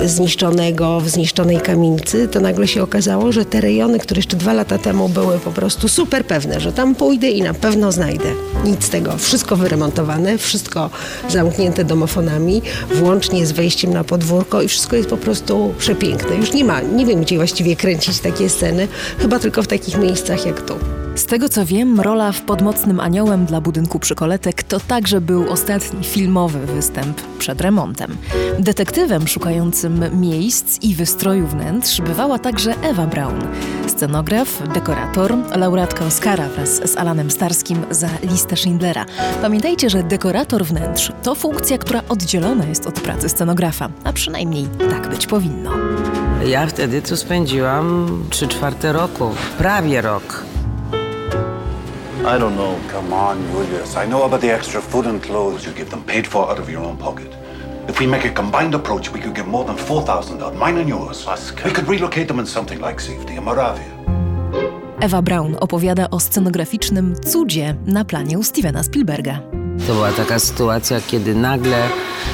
zniszczonego 0.05 0.99
w 0.99 1.09
zniszczonej 1.09 1.61
kamienicy, 1.61 2.27
to 2.27 2.39
nagle 2.39 2.67
się 2.67 2.83
okazało, 2.83 3.31
że 3.31 3.45
te 3.45 3.61
rejony, 3.61 3.99
które 3.99 4.19
jeszcze 4.19 4.37
dwa 4.37 4.53
lata 4.53 4.77
temu 4.77 5.09
były 5.09 5.39
po 5.39 5.51
prostu 5.51 5.87
super 5.87 6.25
pewne, 6.25 6.59
że 6.59 6.71
tam 6.71 6.95
pójdę 6.95 7.29
i 7.29 7.41
na 7.41 7.53
pewno 7.53 7.91
znajdę. 7.91 8.33
Nic 8.65 8.83
z 8.83 8.89
tego. 8.89 9.17
Wszystko 9.17 9.55
wyremontowane, 9.55 10.37
wszystko 10.37 10.89
zamknięte 11.29 11.83
domofonami, 11.83 12.61
włącznie 12.95 13.45
z 13.45 13.51
wejściem 13.51 13.93
na 13.93 14.03
podwórko 14.09 14.61
i 14.61 14.67
wszystko 14.67 14.95
jest 14.95 15.09
po 15.09 15.17
prostu 15.17 15.73
przepiękne. 15.77 16.35
Już 16.35 16.53
nie 16.53 16.65
ma, 16.65 16.81
nie 16.81 17.05
wiem 17.05 17.21
gdzie 17.21 17.35
właściwie 17.35 17.75
kręcić 17.75 18.19
takie 18.19 18.49
sceny, 18.49 18.87
chyba 19.17 19.39
tylko 19.39 19.63
w 19.63 19.67
takich 19.67 19.97
miejscach 19.97 20.45
jak 20.45 20.61
tu. 20.61 20.98
Z 21.19 21.25
tego 21.25 21.49
co 21.49 21.65
wiem, 21.65 21.99
rola 21.99 22.31
w 22.31 22.41
Podmocnym 22.41 22.99
Aniołem 22.99 23.45
dla 23.45 23.61
budynku 23.61 23.99
Przykoletek 23.99 24.63
to 24.63 24.79
także 24.79 25.21
był 25.21 25.51
ostatni 25.51 26.03
filmowy 26.03 26.65
występ 26.65 27.21
przed 27.39 27.61
remontem. 27.61 28.17
Detektywem 28.59 29.27
szukającym 29.27 30.21
miejsc 30.21 30.83
i 30.83 30.95
wystroju 30.95 31.47
wnętrz 31.47 32.01
bywała 32.01 32.39
także 32.39 32.73
Ewa 32.81 33.07
Braun. 33.07 33.41
Scenograf, 33.87 34.67
dekorator, 34.73 35.35
laureatka 35.55 36.05
Oscara 36.05 36.49
wraz 36.49 36.91
z 36.91 36.97
Alanem 36.97 37.31
Starskim 37.31 37.85
za 37.91 38.09
listę 38.23 38.57
Schindlera. 38.57 39.05
Pamiętajcie, 39.41 39.89
że 39.89 40.03
dekorator 40.03 40.65
wnętrz 40.65 41.11
to 41.23 41.35
funkcja, 41.35 41.77
która 41.77 42.01
oddzielona 42.09 42.65
jest 42.65 42.87
od 42.87 43.01
pracy 43.01 43.29
scenografa, 43.29 43.89
a 44.03 44.13
przynajmniej 44.13 44.67
tak 44.89 45.09
być 45.09 45.27
powinno. 45.27 45.71
Ja 46.47 46.67
wtedy 46.67 47.01
tu 47.01 47.17
spędziłam 47.17 48.07
3 48.29 48.47
czwarte 48.47 48.93
roku, 48.93 49.29
prawie 49.57 50.01
rok. 50.01 50.43
I 52.29 52.37
don't 52.37 52.55
know. 52.55 52.79
Come 52.89 53.11
on, 53.11 53.41
Julius. 53.51 53.95
I 53.95 54.05
know 54.05 54.21
about 54.23 54.41
the 54.41 54.51
extra 54.51 54.81
food 54.81 55.07
and 55.07 55.19
clothes 55.23 55.65
you 55.65 55.73
give 55.73 55.89
them 55.89 56.03
paid 56.03 56.27
for 56.27 56.47
out 56.51 56.59
of 56.59 56.69
your 56.69 56.83
own 56.83 56.95
pocket. 56.97 57.33
If 57.87 57.99
we 57.99 58.05
make 58.05 58.23
a 58.23 58.29
combined 58.29 58.75
approach, 58.75 59.11
we 59.11 59.19
could 59.19 59.33
get 59.35 59.47
more 59.47 59.65
than 59.65 59.75
4,000 59.75 60.43
out, 60.43 60.53
of 60.53 60.59
mine 60.59 60.77
and 60.77 60.87
yours. 60.87 61.25
We 61.65 61.71
could 61.71 61.87
relocate 61.87 62.27
them 62.27 62.39
in 62.39 62.45
something 62.45 62.79
like 62.79 63.01
safety 63.01 63.35
in 63.35 63.43
Moravia. 63.43 63.91
Ewa 65.01 65.21
Braun 65.21 65.57
opowiada 65.59 66.09
o 66.09 66.19
scenograficznym 66.19 67.15
cudzie 67.33 67.75
na 67.85 68.05
planie 68.05 68.37
u 68.37 68.43
Stevena 68.43 68.83
Spielberga. 68.83 69.58
To 69.87 69.93
była 69.93 70.11
taka 70.11 70.39
sytuacja, 70.39 71.01
kiedy 71.01 71.35
nagle 71.35 71.89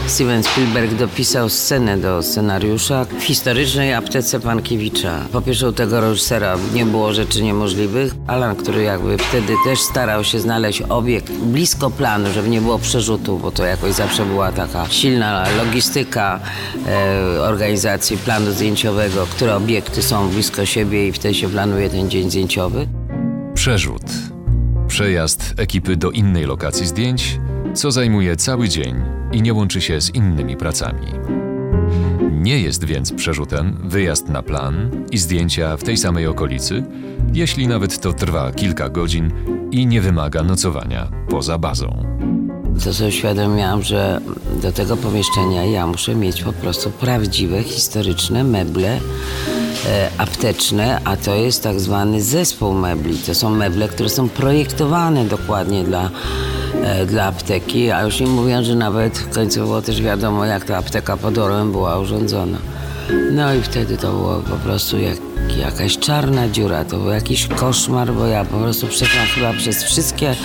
Steven 0.08 0.44
Spielberg 0.44 0.94
dopisał 0.94 1.50
scenę 1.50 1.98
do 1.98 2.24
scenariusza 2.24 3.06
w 3.20 3.24
historycznej 3.24 3.94
aptece 3.94 4.40
Pankiewicza. 4.40 5.22
Popieszył 5.32 5.72
tego 5.72 6.02
reżysera, 6.02 6.58
nie 6.74 6.86
było 6.86 7.14
rzeczy 7.14 7.44
niemożliwych. 7.44 8.14
Alan, 8.28 8.56
który 8.56 8.84
jakby 8.84 9.18
wtedy 9.18 9.54
też 9.66 9.80
starał 9.80 10.24
się 10.24 10.40
znaleźć 10.40 10.82
obiekt 10.82 11.32
blisko 11.32 11.90
planu, 11.90 12.32
żeby 12.34 12.50
nie 12.50 12.62
było 12.62 12.80
przerzutu, 12.80 13.38
bo 13.38 13.52
to 13.52 13.66
jakoś 13.66 13.94
zawsze 13.94 14.26
była 14.26 14.52
taka 14.52 14.86
silna 14.90 15.46
logistyka 15.58 16.40
e, 16.88 17.42
organizacji 17.42 18.18
planu 18.18 18.52
zdjęciowego, 18.52 19.28
które 19.32 19.56
obiekty 19.56 20.02
są 20.02 20.30
blisko 20.30 20.66
siebie 20.66 21.08
i 21.08 21.12
wtedy 21.12 21.34
się 21.34 21.50
planuje 21.50 21.90
ten 21.90 22.10
dzień 22.10 22.30
zdjęciowy. 22.30 22.88
Przerzut. 23.54 24.35
Przejazd 24.96 25.54
ekipy 25.58 25.98
do 25.98 26.12
innej 26.12 26.46
lokacji 26.46 26.88
zdjęć, 26.88 27.40
co 27.74 27.92
zajmuje 27.92 28.36
cały 28.36 28.70
dzień 28.70 28.96
i 29.32 29.42
nie 29.42 29.54
łączy 29.54 29.82
się 29.82 30.02
z 30.02 30.16
innymi 30.16 30.58
pracami. 30.58 31.08
Nie 32.32 32.60
jest 32.60 32.84
więc 32.84 33.14
przerzutem 33.14 33.78
wyjazd 33.84 34.30
na 34.30 34.44
plan 34.44 35.06
i 35.12 35.18
zdjęcia 35.18 35.78
w 35.78 35.84
tej 35.84 35.98
samej 35.98 36.28
okolicy, 36.28 36.84
jeśli 37.34 37.68
nawet 37.68 38.00
to 38.00 38.14
trwa 38.14 38.52
kilka 38.52 38.90
godzin 38.90 39.32
i 39.72 39.88
nie 39.88 40.02
wymaga 40.02 40.44
nocowania 40.44 41.12
poza 41.30 41.58
bazą. 41.58 42.06
To 42.84 42.94
sobie 42.94 43.10
uświadomiłam, 43.10 43.84
że 43.84 44.22
do 44.62 44.72
tego 44.72 44.98
pomieszczenia 44.98 45.66
ja 45.66 45.88
muszę 45.88 46.16
mieć 46.16 46.44
po 46.44 46.54
prostu 46.54 46.92
prawdziwe, 46.92 47.64
historyczne 47.64 48.44
meble 48.44 49.00
apteczne, 50.18 51.02
a 51.04 51.18
to 51.18 51.36
jest 51.36 51.64
tak 51.64 51.80
zwany 51.80 52.22
zespół 52.22 52.74
mebli. 52.74 53.18
To 53.18 53.36
są 53.36 53.50
meble, 53.50 53.88
które 53.88 54.10
są 54.10 54.30
projektowane 54.30 55.26
dokładnie 55.26 55.84
dla, 55.84 56.10
e, 56.84 57.06
dla 57.06 57.24
apteki, 57.24 57.92
a 57.92 58.04
już 58.04 58.20
nie 58.20 58.28
mówiąc, 58.28 58.68
że 58.68 58.76
nawet 58.76 59.24
było 59.56 59.82
też 59.82 60.02
wiadomo, 60.02 60.46
jak 60.46 60.66
ta 60.66 60.78
apteka 60.78 61.18
pod 61.18 61.38
Orłem 61.38 61.72
była 61.72 62.00
urządzona. 62.00 62.58
No 63.32 63.54
i 63.54 63.62
wtedy 63.62 63.98
to 63.98 64.12
było 64.12 64.42
po 64.50 64.56
prostu 64.56 64.98
jak, 64.98 65.18
jakaś 65.58 65.98
czarna 65.98 66.50
dziura, 66.50 66.86
to 66.86 66.98
był 66.98 67.10
jakiś 67.10 67.48
koszmar, 67.48 68.14
bo 68.14 68.26
ja 68.26 68.46
po 68.46 68.58
prostu 68.58 68.88
przeszłam 68.88 69.26
chyba 69.26 69.54
przez 69.54 69.84
wszystkie 69.84 70.36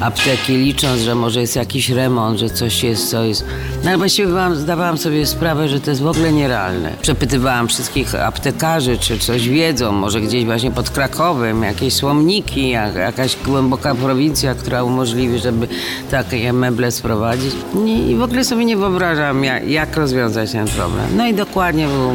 apteki, 0.00 0.56
licząc, 0.56 1.00
że 1.00 1.14
może 1.14 1.40
jest 1.40 1.56
jakiś 1.56 1.90
remont, 1.90 2.38
że 2.38 2.50
coś 2.50 2.82
jest, 2.82 3.10
co 3.10 3.22
jest. 3.22 3.44
No 3.84 3.98
właściwie 3.98 4.28
byłam, 4.28 4.56
zdawałam 4.56 4.98
sobie 4.98 5.26
sprawę, 5.26 5.68
że 5.68 5.80
to 5.80 5.90
jest 5.90 6.02
w 6.02 6.06
ogóle 6.06 6.32
nierealne. 6.32 6.92
Przepytywałam 7.02 7.68
wszystkich 7.68 8.14
aptekarzy, 8.14 8.98
czy 8.98 9.18
coś 9.18 9.48
wiedzą, 9.48 9.92
może 9.92 10.20
gdzieś 10.20 10.44
właśnie 10.44 10.70
pod 10.70 10.90
Krakowem, 10.90 11.62
jakieś 11.62 11.94
słomniki, 11.94 12.68
jak, 12.68 12.94
jakaś 12.94 13.36
głęboka 13.44 13.94
prowincja, 13.94 14.54
która 14.54 14.84
umożliwi, 14.84 15.38
żeby 15.38 15.68
takie 16.10 16.52
meble 16.52 16.90
sprowadzić. 16.90 17.54
Nie, 17.74 18.10
I 18.10 18.16
w 18.16 18.22
ogóle 18.22 18.44
sobie 18.44 18.64
nie 18.64 18.76
wyobrażam, 18.76 19.44
jak, 19.44 19.68
jak 19.68 19.96
rozwiązać 19.96 20.52
ten 20.52 20.68
problem. 20.68 21.06
No 21.16 21.26
i 21.26 21.34
dokładnie 21.34 21.86
był 21.86 22.12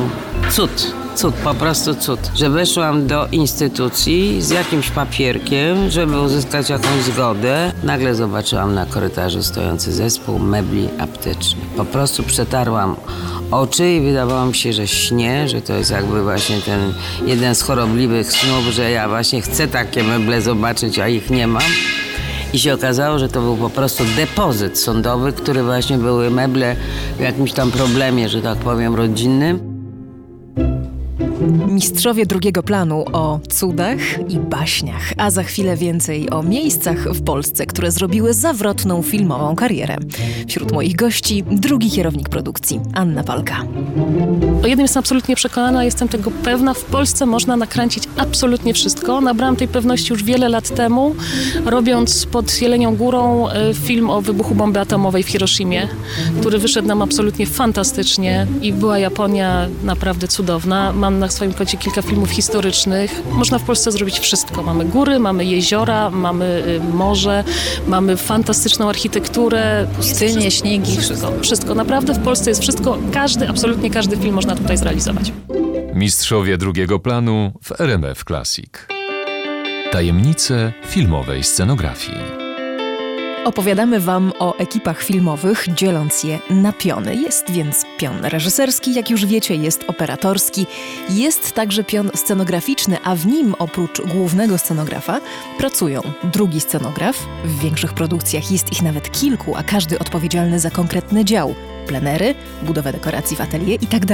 cud. 0.51 1.04
Cud, 1.15 1.35
po 1.35 1.53
prostu 1.53 1.95
cud. 1.95 2.19
Że 2.35 2.49
weszłam 2.49 3.07
do 3.07 3.27
instytucji 3.27 4.41
z 4.41 4.49
jakimś 4.49 4.89
papierkiem, 4.89 5.89
żeby 5.89 6.21
uzyskać 6.21 6.69
jakąś 6.69 7.01
zgodę. 7.03 7.71
Nagle 7.83 8.15
zobaczyłam 8.15 8.73
na 8.73 8.85
korytarzu 8.85 9.43
stojący 9.43 9.93
zespół 9.93 10.39
mebli 10.39 10.89
aptecznych. 10.99 11.67
Po 11.77 11.85
prostu 11.85 12.23
przetarłam 12.23 12.95
oczy 13.51 13.91
i 13.91 14.01
wydawało 14.01 14.45
mi 14.45 14.55
się, 14.55 14.73
że 14.73 14.87
śnie, 14.87 15.49
że 15.49 15.61
to 15.61 15.73
jest 15.73 15.91
jakby 15.91 16.23
właśnie 16.23 16.61
ten 16.61 16.93
jeden 17.25 17.55
z 17.55 17.61
chorobliwych 17.61 18.31
snów, 18.31 18.65
że 18.71 18.91
ja 18.91 19.09
właśnie 19.09 19.41
chcę 19.41 19.67
takie 19.67 20.03
meble 20.03 20.41
zobaczyć, 20.41 20.99
a 20.99 21.07
ich 21.07 21.29
nie 21.29 21.47
mam. 21.47 21.63
I 22.53 22.59
się 22.59 22.73
okazało, 22.73 23.19
że 23.19 23.29
to 23.29 23.41
był 23.41 23.57
po 23.57 23.69
prostu 23.69 24.03
depozyt 24.15 24.79
sądowy, 24.79 25.33
który 25.33 25.63
właśnie 25.63 25.97
były 25.97 26.29
meble 26.29 26.75
w 27.17 27.21
jakimś 27.21 27.53
tam 27.53 27.71
problemie, 27.71 28.29
że 28.29 28.41
tak 28.41 28.57
powiem, 28.57 28.95
rodzinnym. 28.95 29.74
Mistrzowie 31.45 32.25
drugiego 32.25 32.63
planu 32.63 33.05
o 33.13 33.39
cudach 33.49 33.99
i 34.29 34.39
baśniach, 34.39 35.13
a 35.17 35.31
za 35.31 35.43
chwilę 35.43 35.77
więcej 35.77 36.29
o 36.29 36.43
miejscach 36.43 37.13
w 37.13 37.23
Polsce, 37.23 37.65
które 37.65 37.91
zrobiły 37.91 38.33
zawrotną 38.33 39.01
filmową 39.01 39.55
karierę. 39.55 39.97
Wśród 40.47 40.71
moich 40.71 40.95
gości 40.95 41.43
drugi 41.51 41.91
kierownik 41.91 42.29
produkcji, 42.29 42.79
Anna 42.93 43.23
Palka. 43.23 43.63
O 44.63 44.67
jednym 44.67 44.83
jestem 44.83 44.99
absolutnie 44.99 45.35
przekonana, 45.35 45.83
jestem 45.83 46.07
tego 46.07 46.31
pewna. 46.31 46.73
W 46.73 46.83
Polsce 46.83 47.25
można 47.25 47.57
nakręcić 47.57 48.03
absolutnie 48.17 48.73
wszystko. 48.73 49.21
Nabrałam 49.21 49.55
tej 49.55 49.67
pewności 49.67 50.13
już 50.13 50.23
wiele 50.23 50.49
lat 50.49 50.69
temu, 50.69 51.15
robiąc 51.65 52.25
pod 52.25 52.61
Jelenią 52.61 52.95
Górą 52.95 53.49
e, 53.49 53.73
film 53.73 54.09
o 54.09 54.21
wybuchu 54.21 54.55
bomby 54.55 54.79
atomowej 54.79 55.23
w 55.23 55.27
Hiroshimie, 55.27 55.87
który 56.39 56.57
wyszedł 56.59 56.87
nam 56.87 57.01
absolutnie 57.01 57.45
fantastycznie 57.45 58.47
i 58.61 58.73
była 58.73 58.99
Japonia 58.99 59.67
naprawdę 59.83 60.27
cudowna. 60.27 60.93
Mam 60.93 61.19
na 61.19 61.27
swoim 61.35 61.53
koncie 61.53 61.77
kilka 61.77 62.01
filmów 62.01 62.29
historycznych. 62.29 63.21
Można 63.31 63.59
w 63.59 63.63
Polsce 63.63 63.91
zrobić 63.91 64.19
wszystko. 64.19 64.63
Mamy 64.63 64.85
góry, 64.85 65.19
mamy 65.19 65.45
jeziora, 65.45 66.09
mamy 66.09 66.63
y, 66.67 66.93
morze, 66.93 67.43
mamy 67.87 68.17
fantastyczną 68.17 68.89
architekturę. 68.89 69.87
Pustynie, 69.95 70.51
śniegi, 70.51 70.97
Wszystko, 70.97 71.31
wszystko. 71.41 71.75
Naprawdę 71.75 72.13
w 72.13 72.23
Polsce 72.23 72.51
jest 72.51 72.61
wszystko. 72.61 72.97
Każdy, 73.13 73.49
absolutnie 73.49 73.89
każdy 73.89 74.17
film 74.17 74.35
można 74.35 74.55
tutaj 74.55 74.77
zrealizować. 74.77 75.31
Mistrzowie 75.93 76.57
drugiego 76.57 76.99
planu 76.99 77.51
w 77.63 77.81
RMF 77.81 78.23
Classic. 78.23 78.69
Tajemnice 79.91 80.73
filmowej 80.85 81.43
scenografii. 81.43 82.45
Opowiadamy 83.45 83.99
Wam 83.99 84.33
o 84.39 84.57
ekipach 84.57 85.03
filmowych, 85.03 85.65
dzieląc 85.75 86.23
je 86.23 86.39
na 86.49 86.73
piony. 86.73 87.15
Jest 87.15 87.51
więc 87.51 87.85
pion 87.97 88.25
reżyserski, 88.25 88.93
jak 88.93 89.09
już 89.09 89.25
wiecie, 89.25 89.55
jest 89.55 89.83
operatorski, 89.87 90.65
jest 91.09 91.51
także 91.51 91.83
pion 91.83 92.11
scenograficzny, 92.15 92.97
a 93.03 93.15
w 93.15 93.25
nim 93.25 93.55
oprócz 93.59 94.01
głównego 94.01 94.57
scenografa 94.57 95.21
pracują 95.57 96.01
drugi 96.23 96.61
scenograf. 96.61 97.17
W 97.45 97.59
większych 97.59 97.93
produkcjach 97.93 98.51
jest 98.51 98.71
ich 98.71 98.81
nawet 98.81 99.11
kilku, 99.11 99.55
a 99.55 99.63
każdy 99.63 99.99
odpowiedzialny 99.99 100.59
za 100.59 100.69
konkretny 100.69 101.25
dział 101.25 101.55
plenery, 101.87 102.35
budowę 102.63 102.91
dekoracji 102.91 103.37
w 103.37 103.41
atelier 103.41 103.83
i 103.83 103.87
tak. 103.87 104.05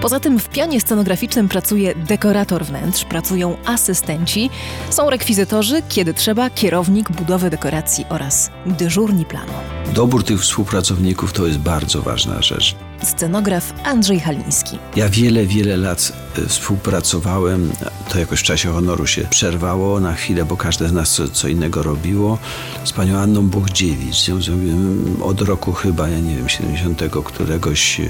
Poza 0.00 0.20
tym 0.20 0.38
w 0.38 0.48
pionie 0.48 0.80
scenograficznym 0.80 1.48
pracuje 1.48 1.94
dekorator 1.94 2.64
wnętrz, 2.64 3.04
pracują 3.04 3.56
asystenci, 3.64 4.50
są 4.90 5.10
rekwizytorzy, 5.10 5.82
kiedy 5.88 6.14
trzeba, 6.14 6.50
kierownik 6.50 7.12
budowy 7.12 7.50
dekoracji 7.50 8.04
oraz 8.08 8.50
dyżurni 8.66 9.24
planu. 9.24 9.52
Dobór 9.94 10.24
tych 10.24 10.40
współpracowników 10.40 11.32
to 11.32 11.46
jest 11.46 11.58
bardzo 11.58 12.02
ważna 12.02 12.42
rzecz. 12.42 12.89
Scenograf 13.02 13.72
Andrzej 13.84 14.20
Haliński. 14.20 14.78
Ja 14.96 15.08
wiele, 15.08 15.46
wiele 15.46 15.76
lat 15.76 16.12
e, 16.38 16.46
współpracowałem, 16.46 17.72
to 18.08 18.18
jakoś 18.18 18.40
w 18.40 18.42
czasie 18.42 18.72
honoru 18.72 19.06
się 19.06 19.22
przerwało 19.30 20.00
na 20.00 20.14
chwilę, 20.14 20.44
bo 20.44 20.56
każde 20.56 20.88
z 20.88 20.92
nas 20.92 21.10
co, 21.10 21.28
co 21.28 21.48
innego 21.48 21.82
robiło, 21.82 22.38
z 22.84 22.92
panią 22.92 23.18
Anną 23.18 23.48
Buchdziewicz. 23.48 24.28
Nią 24.28 24.42
zrobiłem 24.42 25.16
od 25.22 25.40
roku 25.40 25.72
chyba, 25.72 26.08
ja 26.08 26.18
nie 26.18 26.36
wiem, 26.36 26.48
70 26.48 27.02
któregoś 27.24 28.00
e, 28.00 28.04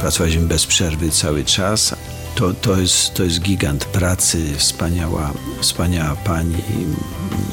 pracowaliśmy 0.00 0.42
bez 0.42 0.66
przerwy 0.66 1.10
cały 1.10 1.44
czas. 1.44 1.94
To, 2.34 2.54
to, 2.54 2.80
jest, 2.80 3.14
to 3.14 3.24
jest 3.24 3.40
gigant 3.40 3.84
pracy, 3.84 4.54
wspaniała, 4.56 5.32
wspaniała 5.60 6.16
pani, 6.16 6.62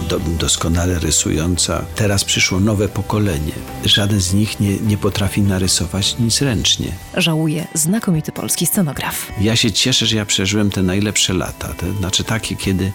do, 0.09 0.19
doskonale 0.19 0.99
rysująca. 0.99 1.85
Teraz 1.95 2.23
przyszło 2.23 2.59
nowe 2.59 2.89
pokolenie. 2.89 3.51
Żaden 3.85 4.21
z 4.21 4.33
nich 4.33 4.59
nie, 4.59 4.77
nie 4.77 4.97
potrafi 4.97 5.41
narysować 5.41 6.15
nic 6.19 6.41
ręcznie. 6.41 6.91
Żałuje 7.17 7.67
znakomity 7.73 8.31
polski 8.31 8.65
scenograf. 8.65 9.31
Ja 9.41 9.55
się 9.55 9.71
cieszę, 9.71 10.05
że 10.05 10.15
ja 10.15 10.25
przeżyłem 10.25 10.69
te 10.69 10.83
najlepsze 10.83 11.33
lata. 11.33 11.73
To 11.73 11.93
znaczy 11.93 12.23
takie, 12.23 12.55
kiedy, 12.55 12.91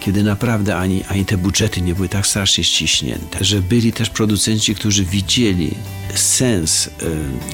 kiedy 0.00 0.22
naprawdę 0.22 0.76
ani, 0.76 1.04
ani 1.04 1.24
te 1.24 1.38
budżety 1.38 1.80
nie 1.80 1.94
były 1.94 2.08
tak 2.08 2.26
strasznie 2.26 2.64
ściśnięte. 2.64 3.44
Że 3.44 3.62
byli 3.62 3.92
też 3.92 4.10
producenci, 4.10 4.74
którzy 4.74 5.04
widzieli 5.04 5.74
sens 6.18 6.86
y, 6.86 6.90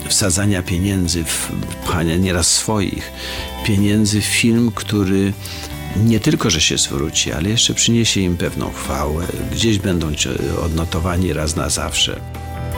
wsadzania 0.08 0.62
pieniędzy, 0.62 1.24
pchania 1.84 2.16
nieraz 2.16 2.46
swoich 2.46 3.12
pieniędzy 3.64 4.20
w 4.20 4.24
film, 4.24 4.72
który 4.74 5.32
nie 6.04 6.20
tylko, 6.20 6.50
że 6.50 6.60
się 6.60 6.78
zwróci, 6.78 7.32
ale 7.32 7.48
jeszcze 7.48 7.74
przyniesie 7.74 8.20
im 8.20 8.36
pewną 8.36 8.72
chwałę. 8.72 9.26
Gdzieś 9.52 9.78
będą 9.78 10.06
odnotowani 10.62 11.32
raz 11.32 11.56
na 11.56 11.70
zawsze. 11.70 12.20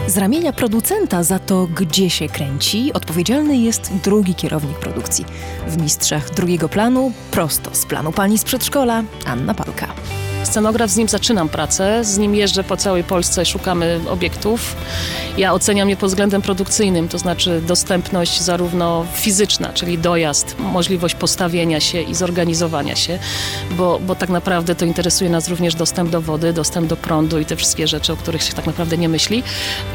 Z 0.06 0.16
ramienia 0.16 0.52
producenta 0.52 1.22
za 1.22 1.38
to, 1.38 1.66
gdzie 1.66 2.10
się 2.10 2.28
kręci, 2.28 2.92
odpowiedzialny 2.92 3.56
jest 3.56 3.92
drugi 4.04 4.34
kierownik 4.34 4.78
produkcji. 4.78 5.24
W 5.66 5.82
mistrzach 5.82 6.34
drugiego 6.34 6.68
planu, 6.68 7.12
prosto 7.30 7.74
z 7.74 7.86
planu 7.86 8.12
pani 8.12 8.38
z 8.38 8.44
przedszkola, 8.44 9.02
Anna 9.26 9.54
Palka. 9.54 9.94
Scenograf, 10.48 10.90
z 10.90 10.96
nim 10.96 11.08
zaczynam 11.08 11.48
pracę, 11.48 12.04
z 12.04 12.18
nim 12.18 12.34
jeżdżę 12.34 12.64
po 12.64 12.76
całej 12.76 13.04
Polsce, 13.04 13.46
szukamy 13.46 14.00
obiektów. 14.10 14.76
Ja 15.36 15.52
oceniam 15.52 15.90
je 15.90 15.96
pod 15.96 16.08
względem 16.10 16.42
produkcyjnym, 16.42 17.08
to 17.08 17.18
znaczy 17.18 17.60
dostępność 17.66 18.40
zarówno 18.40 19.06
fizyczna, 19.14 19.72
czyli 19.72 19.98
dojazd, 19.98 20.56
możliwość 20.58 21.14
postawienia 21.14 21.80
się 21.80 22.02
i 22.02 22.14
zorganizowania 22.14 22.96
się, 22.96 23.18
bo, 23.70 23.98
bo 24.06 24.14
tak 24.14 24.28
naprawdę 24.28 24.74
to 24.74 24.84
interesuje 24.84 25.30
nas 25.30 25.48
również 25.48 25.74
dostęp 25.74 26.10
do 26.10 26.20
wody, 26.20 26.52
dostęp 26.52 26.86
do 26.86 26.96
prądu 26.96 27.38
i 27.38 27.44
te 27.44 27.56
wszystkie 27.56 27.88
rzeczy, 27.88 28.12
o 28.12 28.16
których 28.16 28.42
się 28.42 28.52
tak 28.52 28.66
naprawdę 28.66 28.98
nie 28.98 29.08
myśli. 29.08 29.42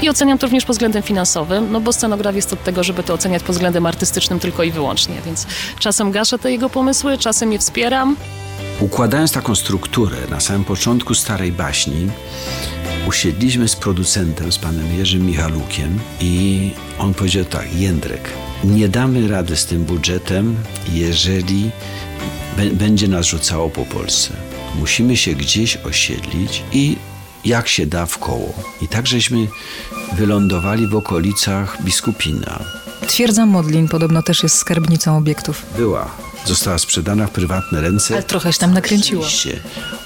I 0.01 0.09
oceniam 0.09 0.37
to 0.37 0.47
również 0.47 0.65
pod 0.65 0.75
względem 0.75 1.03
finansowym, 1.03 1.71
no 1.71 1.79
bo 1.79 1.93
scenograf 1.93 2.35
jest 2.35 2.53
od 2.53 2.63
tego, 2.63 2.83
żeby 2.83 3.03
to 3.03 3.13
oceniać 3.13 3.43
pod 3.43 3.55
względem 3.55 3.85
artystycznym 3.85 4.39
tylko 4.39 4.63
i 4.63 4.71
wyłącznie, 4.71 5.15
więc 5.25 5.47
czasem 5.79 6.11
gaszę 6.11 6.39
te 6.39 6.51
jego 6.51 6.69
pomysły, 6.69 7.17
czasem 7.17 7.53
je 7.53 7.59
wspieram. 7.59 8.15
Układając 8.79 9.31
taką 9.31 9.55
strukturę 9.55 10.17
na 10.29 10.39
samym 10.39 10.63
początku 10.63 11.15
starej 11.15 11.51
baśni, 11.51 12.09
usiedliśmy 13.07 13.67
z 13.67 13.75
producentem, 13.75 14.51
z 14.51 14.57
panem 14.57 14.97
Jerzym 14.97 15.25
Michalukiem 15.25 15.99
i 16.21 16.71
on 16.99 17.13
powiedział 17.13 17.45
tak, 17.45 17.73
Jędrek, 17.75 18.29
nie 18.63 18.89
damy 18.89 19.27
rady 19.27 19.55
z 19.55 19.65
tym 19.65 19.83
budżetem, 19.83 20.55
jeżeli 20.93 21.71
będzie 22.73 23.07
nas 23.07 23.25
rzucało 23.25 23.69
po 23.69 23.85
Polsce. 23.85 24.33
Musimy 24.79 25.17
się 25.17 25.33
gdzieś 25.33 25.77
osiedlić 25.77 26.63
i 26.71 26.97
jak 27.45 27.67
się 27.67 27.85
da 27.85 28.05
w 28.05 28.17
koło. 28.17 28.53
I 28.81 28.87
tak 28.87 29.07
żeśmy 29.07 29.47
wylądowali 30.13 30.87
w 30.87 30.95
okolicach 30.95 31.83
Biskupina. 31.83 32.59
Twierdza 33.07 33.45
Modlin 33.45 33.87
podobno 33.87 34.23
też 34.23 34.43
jest 34.43 34.57
skarbnicą 34.57 35.17
obiektów. 35.17 35.65
Była. 35.77 36.32
Została 36.45 36.77
sprzedana 36.77 37.27
w 37.27 37.31
prywatne 37.31 37.81
ręce. 37.81 38.13
Ale 38.13 38.23
trochę 38.23 38.53
się 38.53 38.59
tam 38.59 38.73
nakręciło. 38.73 39.25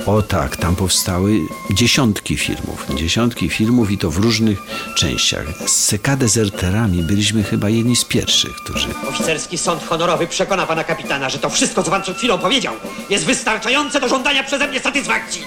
O 0.06 0.21
tak, 0.21 0.58
tam 0.58 0.76
powstały 0.76 1.39
dziesiątki 1.73 2.38
filmów. 2.38 2.86
Dziesiątki 2.95 3.50
filmów 3.50 3.91
i 3.91 3.97
to 3.97 4.12
w 4.12 4.17
różnych 4.17 4.60
częściach. 4.95 5.45
Z 5.67 5.88
CK 5.88 6.15
Dezerterami 6.15 7.04
byliśmy 7.04 7.43
chyba 7.43 7.69
jedni 7.69 7.95
z 7.95 8.06
pierwszych, 8.06 8.56
którzy... 8.56 8.88
Oficerski 9.10 9.58
sąd 9.58 9.84
honorowy 9.84 10.28
przekona 10.28 10.65
pana 10.65 10.84
kapitana, 10.84 11.30
że 11.30 11.39
to 11.39 11.50
wszystko, 11.50 11.84
co 11.84 11.91
pan 11.91 12.02
przed 12.02 12.17
chwilą 12.17 12.38
powiedział, 12.38 12.73
jest 13.10 13.26
wystarczające 13.26 14.00
do 14.00 14.10
żądania 14.10 14.43
przeze 14.43 14.67
mnie 14.67 14.80
satysfakcji. 14.80 15.41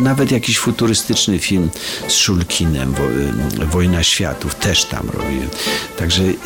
Nawet 0.00 0.32
jakiś 0.32 0.58
futurystyczny 0.58 1.38
film 1.38 1.70
z 2.08 2.12
Szulkinem, 2.12 2.94
y, 3.62 3.66
Wojna 3.66 4.02
Światów, 4.02 4.54
też 4.54 4.84
tam 4.84 5.10
robiłem. 5.10 5.48
Także, 5.98 6.22
y, 6.22 6.36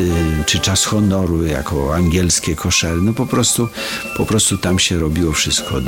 czy 0.47 0.59
Czas 0.59 0.85
Honoru 0.85 1.47
jako 1.47 1.95
angielskie 1.95 2.57
koszery, 2.57 3.03
no 3.03 3.13
po 3.13 3.27
prostu, 3.27 3.69
po 4.17 4.27
prostu 4.27 4.59
tam 4.59 4.79
się 4.79 4.99
robiło 4.99 5.33
wszystko. 5.33 5.79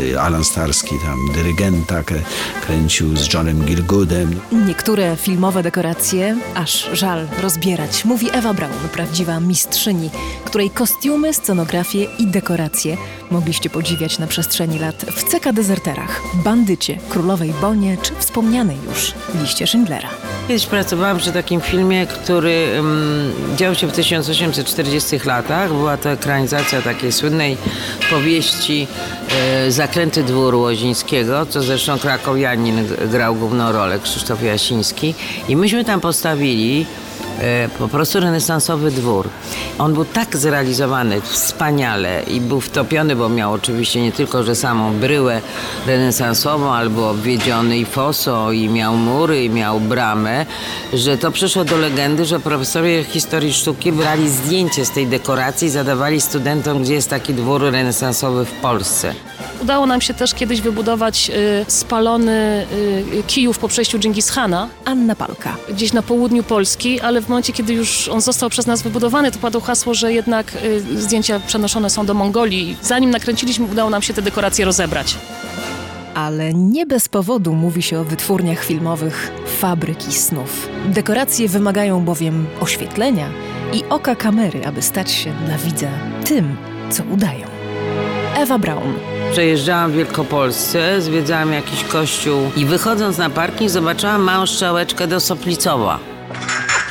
Y, 0.00 0.20
Alan 0.20 0.44
Starski 0.44 0.94
tam 1.04 1.18
dyrygenta 1.34 2.02
kręcił 2.66 3.16
z 3.16 3.34
Johnem 3.34 3.64
Gilgoodem. 3.64 4.40
Niektóre 4.52 5.16
filmowe 5.16 5.62
dekoracje 5.62 6.36
aż 6.54 6.88
żal 6.92 7.28
rozbierać, 7.42 8.04
mówi 8.04 8.26
Ewa 8.32 8.54
Braun, 8.54 8.88
prawdziwa 8.92 9.40
mistrzyni, 9.40 10.10
której 10.44 10.70
kostiumy, 10.70 11.34
scenografię 11.34 12.06
i 12.18 12.26
dekoracje 12.26 12.96
mogliście 13.30 13.70
podziwiać 13.70 14.18
na 14.18 14.26
przestrzeni 14.26 14.78
lat 14.78 15.04
w 15.12 15.24
CK 15.24 15.52
Dezerterach. 15.52 16.22
Bandy 16.44 16.77
Edycie, 16.78 16.98
Królowej 17.08 17.54
Bonie 17.60 17.96
czy 18.02 18.14
wspomnianej 18.14 18.76
już 18.88 19.14
liście 19.40 19.66
Schindlera. 19.66 20.08
Kiedyś 20.48 20.66
pracowałam 20.66 21.18
przy 21.18 21.32
takim 21.32 21.60
filmie, 21.60 22.06
który 22.06 22.68
um, 22.76 23.32
działo 23.56 23.74
się 23.74 23.86
w 23.86 23.92
1840 23.92 25.18
latach. 25.24 25.72
Była 25.72 25.96
to 25.96 26.10
ekranizacja 26.10 26.82
takiej 26.82 27.12
słynnej 27.12 27.56
powieści 28.10 28.86
e, 29.30 29.70
Zaklęty 29.70 30.22
dwór 30.22 30.54
Łozińskiego, 30.54 31.46
co 31.46 31.62
zresztą 31.62 31.98
krakowianin 31.98 32.86
grał 33.10 33.34
główną 33.34 33.72
rolę, 33.72 33.98
Krzysztof 33.98 34.42
Jasiński. 34.42 35.14
I 35.48 35.56
myśmy 35.56 35.84
tam 35.84 36.00
postawili 36.00 36.86
e, 37.40 37.68
po 37.78 37.88
prostu 37.88 38.20
renesansowy 38.20 38.90
dwór. 38.90 39.27
On 39.78 39.94
był 39.94 40.04
tak 40.04 40.36
zrealizowany 40.36 41.20
wspaniale 41.20 42.22
i 42.22 42.40
był 42.40 42.60
wtopiony, 42.60 43.16
bo 43.16 43.28
miał 43.28 43.52
oczywiście 43.52 44.02
nie 44.02 44.12
tylko, 44.12 44.42
że 44.44 44.54
samą 44.54 44.92
bryłę 44.94 45.40
renesansową, 45.86 46.72
ale 46.72 46.90
był 46.90 47.04
obwiedziony 47.04 47.78
i 47.78 47.84
fosą, 47.84 48.50
i 48.50 48.68
miał 48.68 48.96
mury, 48.96 49.44
i 49.44 49.50
miał 49.50 49.80
bramę, 49.80 50.46
że 50.92 51.18
to 51.18 51.30
przyszło 51.30 51.64
do 51.64 51.76
legendy, 51.76 52.24
że 52.24 52.40
profesorowie 52.40 53.04
historii 53.04 53.52
sztuki 53.52 53.92
brali 53.92 54.30
zdjęcie 54.30 54.84
z 54.84 54.90
tej 54.90 55.06
dekoracji 55.06 55.68
i 55.68 55.70
zadawali 55.70 56.20
studentom, 56.20 56.82
gdzie 56.82 56.94
jest 56.94 57.10
taki 57.10 57.34
dwór 57.34 57.62
renesansowy 57.62 58.44
w 58.44 58.52
Polsce. 58.52 59.14
Udało 59.62 59.86
nam 59.86 60.00
się 60.00 60.14
też 60.14 60.34
kiedyś 60.34 60.60
wybudować 60.60 61.30
y, 61.30 61.64
spalony 61.68 62.66
y, 63.12 63.22
Kijów 63.26 63.58
po 63.58 63.68
przejściu 63.68 63.98
Dżingis 63.98 64.30
Hana. 64.30 64.68
Anna 64.84 65.14
Palka. 65.14 65.56
Gdzieś 65.68 65.92
na 65.92 66.02
południu 66.02 66.42
Polski, 66.42 67.00
ale 67.00 67.20
w 67.20 67.28
momencie, 67.28 67.52
kiedy 67.52 67.72
już 67.72 68.08
on 68.08 68.20
został 68.20 68.50
przez 68.50 68.66
nas 68.66 68.82
wybudowany, 68.82 69.30
to 69.32 69.38
padło 69.38 69.60
hasło, 69.60 69.94
że 69.94 70.12
jednak 70.12 70.52
y, 70.64 71.00
zdjęcia 71.00 71.40
przenoszone 71.46 71.90
są 71.90 72.06
do 72.06 72.14
Mongolii. 72.14 72.76
Zanim 72.82 73.10
nakręciliśmy, 73.10 73.66
udało 73.66 73.90
nam 73.90 74.02
się 74.02 74.14
te 74.14 74.22
dekoracje 74.22 74.64
rozebrać. 74.64 75.18
Ale 76.14 76.54
nie 76.54 76.86
bez 76.86 77.08
powodu 77.08 77.54
mówi 77.54 77.82
się 77.82 78.00
o 78.00 78.04
wytwórniach 78.04 78.64
filmowych 78.64 79.30
fabryki 79.60 80.12
snów. 80.12 80.68
Dekoracje 80.86 81.48
wymagają 81.48 82.04
bowiem 82.04 82.46
oświetlenia 82.60 83.30
i 83.72 83.84
oka 83.90 84.16
kamery, 84.16 84.66
aby 84.66 84.82
stać 84.82 85.10
się 85.10 85.32
dla 85.46 85.58
widza 85.58 85.90
tym, 86.24 86.56
co 86.90 87.02
udają. 87.02 87.46
Ewa 88.36 88.58
Braun. 88.58 89.17
Przejeżdżałam 89.32 89.92
w 89.92 89.94
Wielkopolsce, 89.94 91.02
zwiedzałam 91.02 91.52
jakiś 91.52 91.84
kościół 91.84 92.50
i 92.56 92.64
wychodząc 92.64 93.18
na 93.18 93.30
parking 93.30 93.70
zobaczyłam 93.70 94.22
małą 94.22 94.46
strzałeczkę 94.46 95.06
do 95.06 95.20
Soplicowa. 95.20 95.98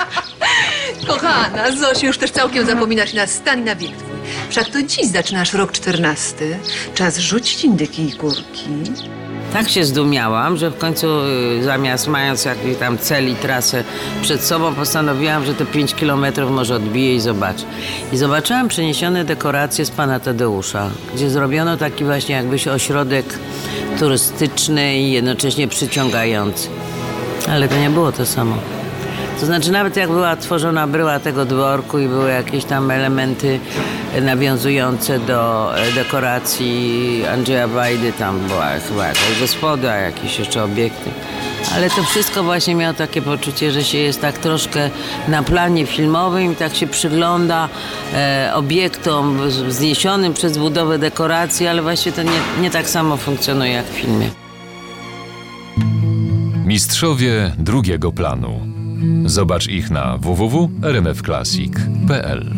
Kochana, 1.08 1.72
Zosiu, 1.72 2.06
już 2.06 2.18
też 2.18 2.32
całkiem 2.32 2.66
zapominasz 2.66 3.14
na 3.14 3.28
stan 3.28 3.60
i 3.60 3.64
na 3.64 3.76
wiek 3.76 3.92
twój. 3.92 4.18
Wszak 4.50 4.70
to 4.70 4.84
dziś 4.84 5.06
zaczynasz 5.06 5.54
rok 5.54 5.72
czternasty. 5.72 6.58
Czas 6.96 7.18
rzucić 7.18 7.64
indyki 7.64 8.10
i 8.10 8.12
kurki. 8.14 8.70
Tak 9.58 9.70
się 9.70 9.86
zdumiałam, 9.86 10.58
że 10.58 10.72
w 10.72 10.78
końcu 10.78 11.08
y, 11.60 11.64
zamiast 11.64 12.08
mając 12.08 12.46
jakiś 12.46 12.78
tam 12.78 12.98
cel 12.98 13.30
i 13.30 13.36
trasę 13.36 13.84
przed 14.22 14.44
sobą, 14.44 14.76
postanowiłam, 14.76 15.46
że 15.46 15.54
te 15.54 15.66
5 15.66 15.96
kilometrów 15.96 16.52
może 16.52 16.76
odbiję 16.76 17.16
i 17.16 17.20
zobaczę. 17.20 17.64
I 18.14 18.18
zobaczyłam 18.18 18.68
przeniesione 18.68 19.26
dekoracje 19.26 19.86
z 19.86 19.92
pana 19.92 20.20
Tadeusza, 20.20 20.90
gdzie 21.16 21.30
zrobiono 21.30 21.78
taki 21.78 22.06
właśnie 22.06 22.36
jakbyś 22.36 22.68
ośrodek 22.68 23.40
turystyczny 24.00 24.98
i 24.98 25.12
jednocześnie 25.12 25.68
przyciągający. 25.68 26.70
Ale 27.50 27.68
to 27.68 27.78
nie 27.78 27.90
było 27.90 28.12
to 28.12 28.26
samo. 28.26 28.58
To 29.40 29.46
znaczy 29.46 29.72
nawet 29.72 29.96
jak 29.96 30.10
była 30.10 30.36
tworzona 30.36 30.88
bryła 30.88 31.20
tego 31.20 31.46
dworku 31.46 32.00
i 32.00 32.08
były 32.08 32.30
jakieś 32.30 32.66
tam 32.66 32.92
elementy 32.92 33.60
nawiązujące 34.22 35.20
do 35.20 35.72
e, 35.78 35.92
dekoracji 35.92 37.22
Andrzeja 37.34 37.68
Wajdy, 37.68 38.14
tam 38.14 38.40
była 38.48 38.68
chyba 38.88 39.08
jakaś 39.08 39.40
gospoda, 39.40 39.96
jakieś 39.96 40.40
jeszcze 40.40 40.64
obiekty. 40.64 41.10
Ale 41.76 41.90
to 41.90 42.04
wszystko 42.04 42.44
właśnie 42.44 42.76
miało 42.76 42.94
takie 42.94 43.22
poczucie, 43.22 43.72
że 43.72 43.84
się 43.84 43.98
jest 43.98 44.22
tak 44.22 44.38
troszkę 44.38 44.90
na 45.28 45.44
planie 45.44 45.86
filmowym 45.86 46.52
i 46.52 46.56
tak 46.56 46.76
się 46.76 46.88
przygląda 46.88 47.70
e, 48.14 48.52
obiektom 48.54 49.50
wzniesionym 49.50 50.34
przez 50.34 50.58
budowę 50.58 51.00
dekoracji, 51.00 51.68
ale 51.68 51.82
właśnie 51.82 52.12
to 52.12 52.24
nie, 52.24 52.40
nie 52.62 52.72
tak 52.72 52.90
samo 52.90 53.18
funkcjonuje 53.18 53.72
jak 53.72 53.86
w 53.86 53.90
filmie. 53.90 54.30
Mistrzowie 56.66 57.52
drugiego 57.58 58.12
planu. 58.12 58.68
Zobacz 59.26 59.68
ich 59.68 59.92
na 59.92 60.18
www.rmfclassic.pl. 60.18 62.52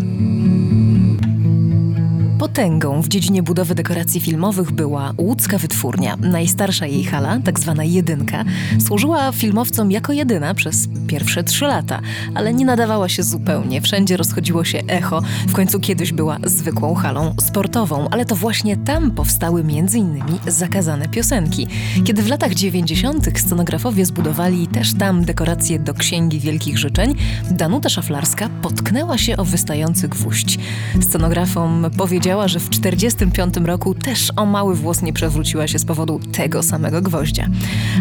Potęgą 2.40 3.02
w 3.02 3.08
dziedzinie 3.08 3.44
budowy 3.44 3.76
dekoracji 3.76 4.22
filmowych 4.22 4.72
była 4.72 5.14
łódzka 5.18 5.58
wytwórnia. 5.58 6.18
Najstarsza 6.18 6.86
jej 6.88 7.04
hala, 7.04 7.40
tak 7.44 7.60
zwana 7.60 7.84
jedynka, 7.84 8.46
służyła 8.86 9.32
filmowcom 9.32 9.92
jako 9.92 10.14
jedyna 10.14 10.54
przez 10.54 10.88
pierwsze 11.08 11.44
trzy 11.44 11.66
lata, 11.66 12.02
ale 12.36 12.54
nie 12.54 12.66
nadawała 12.66 13.10
się 13.10 13.24
zupełnie. 13.24 13.82
Wszędzie 13.82 14.18
rozchodziło 14.18 14.64
się 14.64 14.80
echo. 14.88 15.22
W 15.48 15.54
końcu 15.54 15.80
kiedyś 15.80 16.14
była 16.14 16.38
zwykłą 16.44 16.96
halą 16.96 17.36
sportową, 17.42 18.08
ale 18.12 18.26
to 18.26 18.36
właśnie 18.36 18.78
tam 18.78 19.12
powstały 19.12 19.62
m.in. 19.62 20.24
zakazane 20.48 21.08
piosenki. 21.08 21.68
Kiedy 22.04 22.24
w 22.24 22.28
latach 22.28 22.54
90. 22.54 23.40
scenografowie 23.40 24.06
zbudowali 24.06 24.68
też 24.68 24.94
tam 24.94 25.26
dekoracje 25.26 25.80
do 25.80 25.94
Księgi 25.94 26.40
Wielkich 26.40 26.78
Życzeń, 26.78 27.16
Danuta 27.52 27.90
Szaflarska 27.90 28.50
potknęła 28.62 29.18
się 29.18 29.38
o 29.38 29.46
wystający 29.46 30.08
gwóźdź. 30.08 30.60
Scenografom 31.02 31.86
powiedziała, 31.98 32.29
że 32.30 32.60
w 32.60 32.70
45 32.70 33.56
roku 33.58 33.94
też 33.94 34.32
o 34.36 34.46
mały 34.46 34.76
włos 34.76 35.02
nie 35.02 35.14
przewróciła 35.14 35.68
się 35.68 35.80
z 35.80 35.86
powodu 35.86 36.20
tego 36.32 36.64
samego 36.64 37.02
gwoździa. 37.02 37.48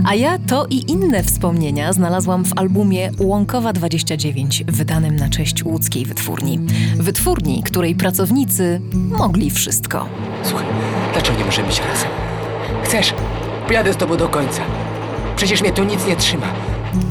A 0.05 0.15
ja 0.15 0.39
to 0.39 0.67
i 0.71 0.91
inne 0.91 1.23
wspomnienia 1.23 1.93
znalazłam 1.93 2.45
w 2.45 2.59
albumie 2.59 3.11
Łąkowa 3.19 3.73
29, 3.73 4.65
wydanym 4.67 5.17
na 5.17 5.29
cześć 5.29 5.65
łódzkiej 5.65 6.05
wytwórni. 6.05 6.61
Wytwórni, 6.97 7.63
której 7.63 7.95
pracownicy 7.95 8.81
mogli 8.93 9.51
wszystko. 9.51 10.09
Słuchaj, 10.43 10.67
dlaczego 11.13 11.39
nie 11.39 11.45
możemy 11.45 11.69
być 11.69 11.79
razem? 11.79 12.11
Chcesz? 12.85 13.15
Pojadę 13.67 13.93
z 13.93 13.97
tobą 13.97 14.17
do 14.17 14.29
końca. 14.29 14.63
Przecież 15.37 15.61
mnie 15.61 15.73
tu 15.73 15.85
nic 15.85 16.07
nie 16.07 16.17
trzyma. 16.17 16.47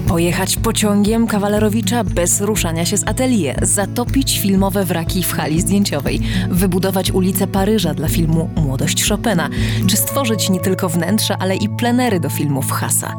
Pojechać 0.07 0.55
pociągiem 0.55 1.27
kawalerowicza 1.27 2.03
bez 2.03 2.41
ruszania 2.41 2.85
się 2.85 2.97
z 2.97 3.07
atelier, 3.07 3.67
zatopić 3.67 4.39
filmowe 4.39 4.85
wraki 4.85 5.23
w 5.23 5.33
hali 5.33 5.61
zdjęciowej, 5.61 6.19
wybudować 6.49 7.11
ulicę 7.11 7.47
Paryża 7.47 7.93
dla 7.93 8.07
filmu 8.07 8.49
Młodość 8.55 9.09
Chopina, 9.09 9.49
czy 9.87 9.97
stworzyć 9.97 10.49
nie 10.49 10.59
tylko 10.59 10.89
wnętrza, 10.89 11.37
ale 11.39 11.55
i 11.55 11.69
plenery 11.69 12.19
do 12.19 12.29
filmów 12.29 12.71
Hasa. 12.71 13.13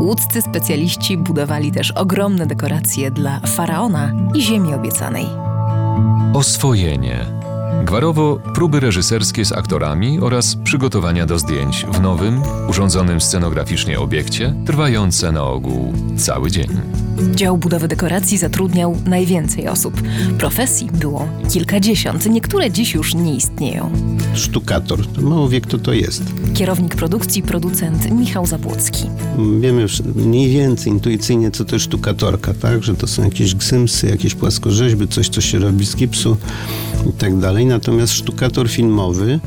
Łódzcy 0.00 0.42
specjaliści 0.42 1.16
budowali 1.16 1.72
też 1.72 1.90
ogromne 1.90 2.46
dekoracje 2.46 3.10
dla 3.10 3.40
Faraona 3.40 4.12
i 4.34 4.42
Ziemi 4.42 4.74
Obiecanej. 4.74 5.26
Oswojenie. 6.34 7.43
Gwarowo 7.82 8.40
próby 8.54 8.80
reżyserskie 8.80 9.44
z 9.44 9.52
aktorami 9.52 10.20
oraz 10.20 10.56
przygotowania 10.64 11.26
do 11.26 11.38
zdjęć 11.38 11.86
w 11.92 12.00
nowym, 12.00 12.42
urządzonym 12.68 13.20
scenograficznie 13.20 14.00
obiekcie, 14.00 14.54
trwające 14.66 15.32
na 15.32 15.44
ogół 15.44 15.92
cały 16.16 16.50
dzień. 16.50 16.68
Dział 17.34 17.58
budowy 17.58 17.88
dekoracji 17.88 18.38
zatrudniał 18.38 18.96
najwięcej 19.06 19.68
osób. 19.68 20.02
Profesji 20.38 20.88
było 20.92 21.28
kilkadziesiąt, 21.52 22.26
niektóre 22.26 22.70
dziś 22.70 22.94
już 22.94 23.14
nie 23.14 23.34
istnieją. 23.34 23.90
Sztukator, 24.34 25.06
to 25.06 25.22
mało 25.22 25.48
wie 25.48 25.60
kto 25.60 25.78
to 25.78 25.92
jest. 25.92 26.22
Kierownik 26.54 26.94
produkcji, 26.94 27.42
producent 27.42 28.10
Michał 28.10 28.46
Zabłocki. 28.46 29.04
Wiemy 29.60 29.82
już 29.82 30.00
mniej 30.00 30.50
więcej 30.50 30.92
intuicyjnie, 30.92 31.50
co 31.50 31.64
to 31.64 31.76
jest 31.76 31.84
sztukatorka, 31.84 32.54
tak? 32.54 32.84
Że 32.84 32.94
to 32.94 33.06
są 33.06 33.24
jakieś 33.24 33.54
gzymsy, 33.54 34.06
jakieś 34.06 34.34
płaskorzeźby, 34.34 35.08
coś, 35.08 35.28
co 35.28 35.40
się 35.40 35.58
robi 35.58 35.86
z 35.86 35.96
gipsu 35.96 36.36
i 37.10 37.12
tak 37.12 37.38
dalej. 37.38 37.66
Natomiast 37.66 38.12
sztukator 38.12 38.68
filmowy 38.68 39.40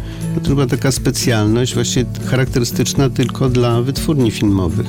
to 0.43 0.49
chyba 0.49 0.67
taka 0.67 0.91
specjalność 0.91 1.73
właśnie 1.73 2.05
charakterystyczna 2.25 3.09
tylko 3.09 3.49
dla 3.49 3.81
wytwórni 3.81 4.31
filmowych. 4.31 4.87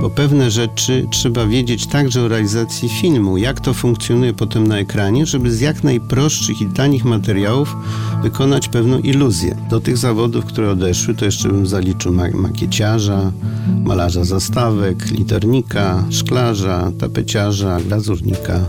Bo 0.00 0.10
pewne 0.10 0.50
rzeczy 0.50 1.06
trzeba 1.10 1.46
wiedzieć 1.46 1.86
także 1.86 2.22
o 2.22 2.28
realizacji 2.28 2.88
filmu, 2.88 3.36
jak 3.36 3.60
to 3.60 3.74
funkcjonuje 3.74 4.34
potem 4.34 4.66
na 4.66 4.78
ekranie, 4.78 5.26
żeby 5.26 5.52
z 5.52 5.60
jak 5.60 5.84
najprostszych 5.84 6.60
i 6.60 6.66
tanich 6.66 7.04
materiałów 7.04 7.76
wykonać 8.22 8.68
pewną 8.68 8.98
iluzję. 8.98 9.56
Do 9.70 9.80
tych 9.80 9.96
zawodów, 9.96 10.44
które 10.44 10.70
odeszły, 10.70 11.14
to 11.14 11.24
jeszcze 11.24 11.48
bym 11.48 11.66
zaliczył 11.66 12.12
makieciarza, 12.34 13.32
malarza 13.84 14.24
zastawek, 14.24 15.10
liternika, 15.10 16.04
szklarza, 16.10 16.92
tapeciarza, 16.98 17.80
glazurnika, 17.80 18.60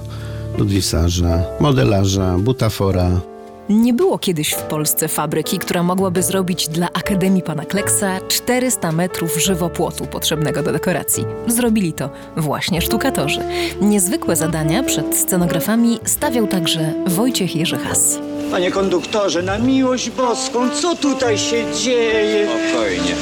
ludwisarza, 0.57 1.43
modelarza, 1.59 2.37
butafora, 2.39 3.21
nie 3.69 3.93
było 3.93 4.17
kiedyś 4.17 4.53
w 4.53 4.61
Polsce 4.61 5.07
fabryki, 5.07 5.59
która 5.59 5.83
mogłaby 5.83 6.23
zrobić 6.23 6.67
dla 6.67 6.87
Akademii 6.93 7.41
Pana 7.41 7.65
Kleksa 7.65 8.19
400 8.27 8.91
metrów 8.91 9.41
żywopłotu 9.41 10.05
potrzebnego 10.05 10.63
do 10.63 10.71
dekoracji. 10.71 11.25
Zrobili 11.47 11.93
to 11.93 12.09
właśnie 12.37 12.81
sztukatorzy. 12.81 13.41
Niezwykłe 13.81 14.35
zadania 14.35 14.83
przed 14.83 15.17
scenografami 15.17 15.99
stawiał 16.05 16.47
także 16.47 16.93
Wojciech 17.07 17.55
Jerzy 17.55 17.77
Has. 17.77 18.19
Panie 18.51 18.71
konduktorze, 18.71 19.43
na 19.43 19.57
miłość 19.57 20.09
boską, 20.09 20.69
co 20.69 20.95
tutaj 20.95 21.37
się 21.37 21.63
dzieje? 21.83 22.47
Spokojnie. 22.47 23.15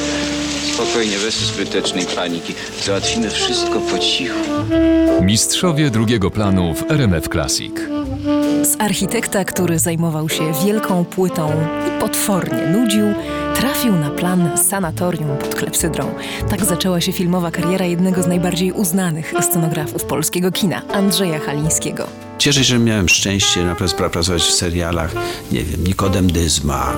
Spokojnie, 0.73 1.17
bez 1.17 1.35
zbytecznej 1.35 2.05
paniki. 2.05 2.53
Załatwimy 2.83 3.29
wszystko 3.29 3.79
po 3.79 3.99
cichu. 3.99 4.39
Mistrzowie 5.21 5.89
drugiego 5.89 6.31
planu 6.31 6.73
w 6.73 6.91
RMF 6.91 7.27
Classic. 7.27 7.73
Z 8.63 8.81
architekta, 8.81 9.45
który 9.45 9.79
zajmował 9.79 10.29
się 10.29 10.53
wielką 10.65 11.05
płytą 11.05 11.51
i 11.87 11.99
potwornie 12.01 12.67
nudził, 12.67 13.05
trafił 13.55 13.95
na 13.95 14.09
plan 14.09 14.57
sanatorium 14.57 15.37
pod 15.37 15.55
klepsydrą. 15.55 16.15
Tak 16.49 16.65
zaczęła 16.65 17.01
się 17.01 17.11
filmowa 17.11 17.51
kariera 17.51 17.85
jednego 17.85 18.23
z 18.23 18.27
najbardziej 18.27 18.71
uznanych 18.71 19.33
scenografów 19.41 20.05
polskiego 20.05 20.51
kina, 20.51 20.81
Andrzeja 20.93 21.39
Halińskiego. 21.39 22.28
Cieszę 22.39 22.63
się, 22.63 22.69
że 22.69 22.79
miałem 22.79 23.09
szczęście 23.09 23.63
naprawdę 23.63 23.97
pracować 23.97 24.41
w 24.41 24.51
serialach, 24.53 25.15
nie 25.51 25.63
wiem, 25.63 25.83
Nikodem 25.83 26.31
Dyzma, 26.31 26.93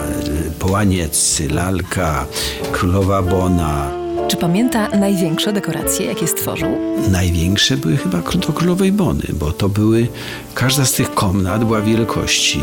Połanieccy, 0.60 1.50
Lalka, 1.50 2.26
Królowa 2.72 3.22
Bona. 3.22 3.92
Czy 4.28 4.38
pamięta 4.38 4.90
największe 4.90 5.54
dekoracje, 5.54 6.06
jakie 6.06 6.28
stworzył? 6.28 6.78
Największe 7.12 7.78
były 7.78 7.98
chyba 7.98 8.18
do 8.18 8.54
Królowej 8.54 8.92
Bony, 8.92 9.24
bo 9.34 9.52
to 9.52 9.70
były, 9.70 10.08
każda 10.54 10.86
z 10.86 10.92
tych 10.94 11.14
komnat 11.14 11.64
była 11.64 11.82
wielkości 11.82 12.62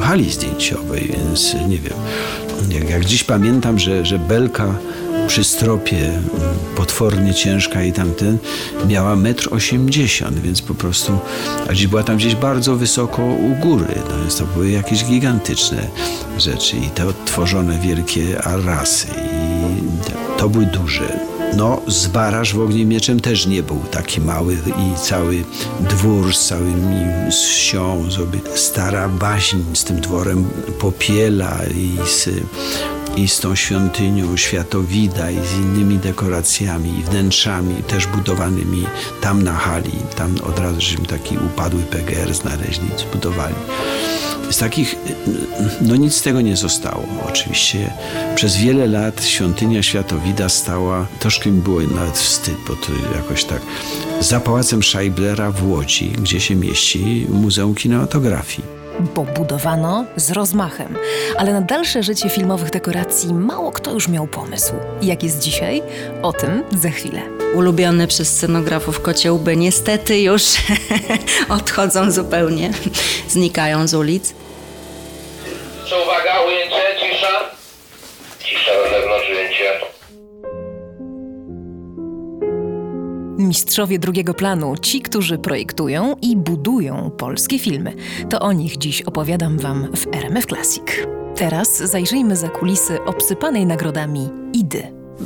hali 0.00 0.32
zdjęciowej, 0.32 1.12
więc 1.12 1.54
nie 1.68 1.78
wiem. 1.78 1.94
Jak, 2.70 2.90
jak 2.90 3.04
dziś 3.04 3.24
pamiętam, 3.24 3.78
że, 3.78 4.06
że 4.06 4.18
belka 4.18 4.74
przy 5.26 5.44
stropie 5.44 6.12
potwornie 6.76 7.34
ciężka 7.34 7.82
i 7.82 7.92
tamten 7.92 8.38
miała 8.88 9.16
metr 9.16 9.48
osiemdziesiąt, 9.50 10.38
więc 10.38 10.62
po 10.62 10.74
prostu, 10.74 11.18
a 11.68 11.72
gdzieś 11.72 11.86
była 11.86 12.02
tam 12.02 12.16
gdzieś 12.16 12.34
bardzo 12.34 12.76
wysoko 12.76 13.24
u 13.24 13.54
góry, 13.54 13.94
no 14.10 14.18
więc 14.20 14.36
to 14.36 14.44
były 14.46 14.70
jakieś 14.70 15.04
gigantyczne 15.04 15.86
rzeczy 16.38 16.76
i 16.76 16.88
te 16.88 17.06
odtworzone 17.06 17.78
wielkie 17.78 18.42
arasy 18.42 19.06
i 19.06 20.38
to 20.38 20.48
były 20.48 20.66
duże. 20.66 21.18
No, 21.56 21.80
Zbaraż 21.86 22.54
w 22.54 22.60
Ogniem 22.60 23.20
też 23.22 23.46
nie 23.46 23.62
był 23.62 23.80
taki 23.90 24.20
mały 24.20 24.54
i 24.54 24.98
cały 25.02 25.44
dwór 25.80 26.34
z 26.34 26.46
całymi 26.46 27.00
z 27.30 27.34
wsią, 27.34 28.10
sobie 28.10 28.38
stara 28.54 29.08
baśń 29.08 29.58
z 29.74 29.84
tym 29.84 30.00
dworem 30.00 30.44
Popiela 30.78 31.58
i 31.74 31.90
z, 32.06 32.28
i 33.16 33.28
z 33.28 33.40
tą 33.40 33.54
świątynią 33.54 34.36
Światowida 34.36 35.30
i 35.30 35.46
z 35.46 35.52
innymi 35.52 35.98
dekoracjami 35.98 36.98
i 36.98 37.02
wnętrzami 37.02 37.82
też 37.82 38.06
budowanymi 38.06 38.86
tam 39.20 39.42
na 39.42 39.52
hali. 39.52 39.92
Tam 40.16 40.34
od 40.42 40.58
razu 40.58 40.80
żeśmy 40.80 41.06
taki 41.06 41.36
upadły 41.38 41.82
PGR 41.82 42.34
znaleźli, 42.34 42.88
zbudowali. 42.98 43.54
Z 44.50 44.58
takich, 44.58 44.96
no 45.80 45.96
nic 45.96 46.14
z 46.14 46.22
tego 46.22 46.40
nie 46.40 46.56
zostało. 46.56 47.04
Oczywiście 47.28 47.92
przez 48.34 48.56
wiele 48.56 48.86
lat 48.86 49.24
świątynia 49.24 49.82
Światowida 49.82 50.48
stała, 50.48 51.06
troszkę 51.20 51.50
mi 51.50 51.60
było 51.60 51.80
nawet 51.80 52.18
wstyd, 52.18 52.56
bo 52.68 52.76
to 52.76 52.92
jakoś 53.16 53.44
tak, 53.44 53.60
za 54.20 54.40
pałacem 54.40 54.82
Scheiblera 54.82 55.50
w 55.50 55.68
Łodzi, 55.68 56.08
gdzie 56.08 56.40
się 56.40 56.54
mieści 56.54 57.26
Muzeum 57.28 57.74
Kinematografii. 57.74 58.83
Bo 59.00 59.24
budowano 59.24 60.04
z 60.16 60.30
rozmachem, 60.30 60.96
ale 61.36 61.52
na 61.52 61.60
dalsze 61.60 62.02
życie 62.02 62.28
filmowych 62.28 62.70
dekoracji 62.70 63.34
mało 63.34 63.72
kto 63.72 63.92
już 63.92 64.08
miał 64.08 64.26
pomysł. 64.26 64.72
Jak 65.02 65.22
jest 65.22 65.38
dzisiaj? 65.38 65.82
O 66.22 66.32
tym 66.32 66.62
za 66.82 66.90
chwilę. 66.90 67.20
Ulubione 67.54 68.06
przez 68.06 68.28
scenografów 68.28 69.00
kociołby 69.00 69.56
niestety 69.56 70.20
już 70.20 70.42
odchodzą 71.48 72.10
zupełnie, 72.10 72.70
znikają 73.28 73.88
z 73.88 73.94
ulic. 73.94 74.34
Mistrzowie 83.54 83.98
drugiego 83.98 84.34
planu, 84.34 84.76
ci, 84.76 85.00
którzy 85.00 85.38
projektują 85.38 86.16
i 86.22 86.36
budują 86.36 87.10
polskie 87.10 87.58
filmy. 87.58 87.92
To 88.30 88.40
o 88.40 88.52
nich 88.52 88.76
dziś 88.76 89.02
opowiadam 89.02 89.58
Wam 89.58 89.88
w 89.96 90.14
RMF 90.14 90.46
Classic. 90.46 90.84
Teraz 91.36 91.78
zajrzyjmy 91.78 92.36
za 92.36 92.48
kulisy 92.48 93.04
obsypanej 93.04 93.66
nagrodami 93.66 94.28
Idy. 94.52 94.82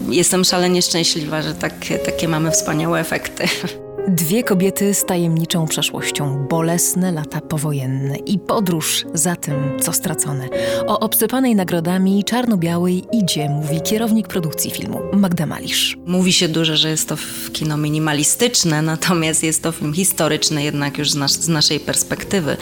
Jestem 0.08 0.44
szalenie 0.44 0.82
szczęśliwa, 0.82 1.42
że 1.42 1.54
takie, 1.54 1.98
takie 1.98 2.28
mamy 2.28 2.50
wspaniałe 2.50 3.00
efekty. 3.00 3.44
Dwie 4.10 4.42
kobiety 4.42 4.94
z 4.94 5.04
tajemniczą 5.04 5.66
przeszłością, 5.66 6.46
bolesne 6.50 7.12
lata 7.12 7.40
powojenne 7.40 8.16
i 8.16 8.38
podróż 8.38 9.04
za 9.14 9.36
tym, 9.36 9.54
co 9.80 9.92
stracone. 9.92 10.48
O 10.86 11.00
obsypanej 11.00 11.54
nagrodami 11.54 12.24
czarno-białej 12.24 13.04
idzie, 13.12 13.48
mówi 13.48 13.80
kierownik 13.80 14.28
produkcji 14.28 14.70
filmu 14.70 15.00
Magda 15.12 15.46
Malisz. 15.46 15.98
Mówi 16.06 16.32
się 16.32 16.48
dużo, 16.48 16.76
że 16.76 16.90
jest 16.90 17.08
to 17.08 17.16
kino 17.52 17.76
minimalistyczne, 17.76 18.82
natomiast 18.92 19.42
jest 19.42 19.62
to 19.62 19.72
film 19.72 19.94
historyczny 19.94 20.62
jednak 20.62 20.98
już 20.98 21.10
z, 21.10 21.14
nas, 21.16 21.32
z 21.32 21.48
naszej 21.48 21.80
perspektywy. 21.80 22.56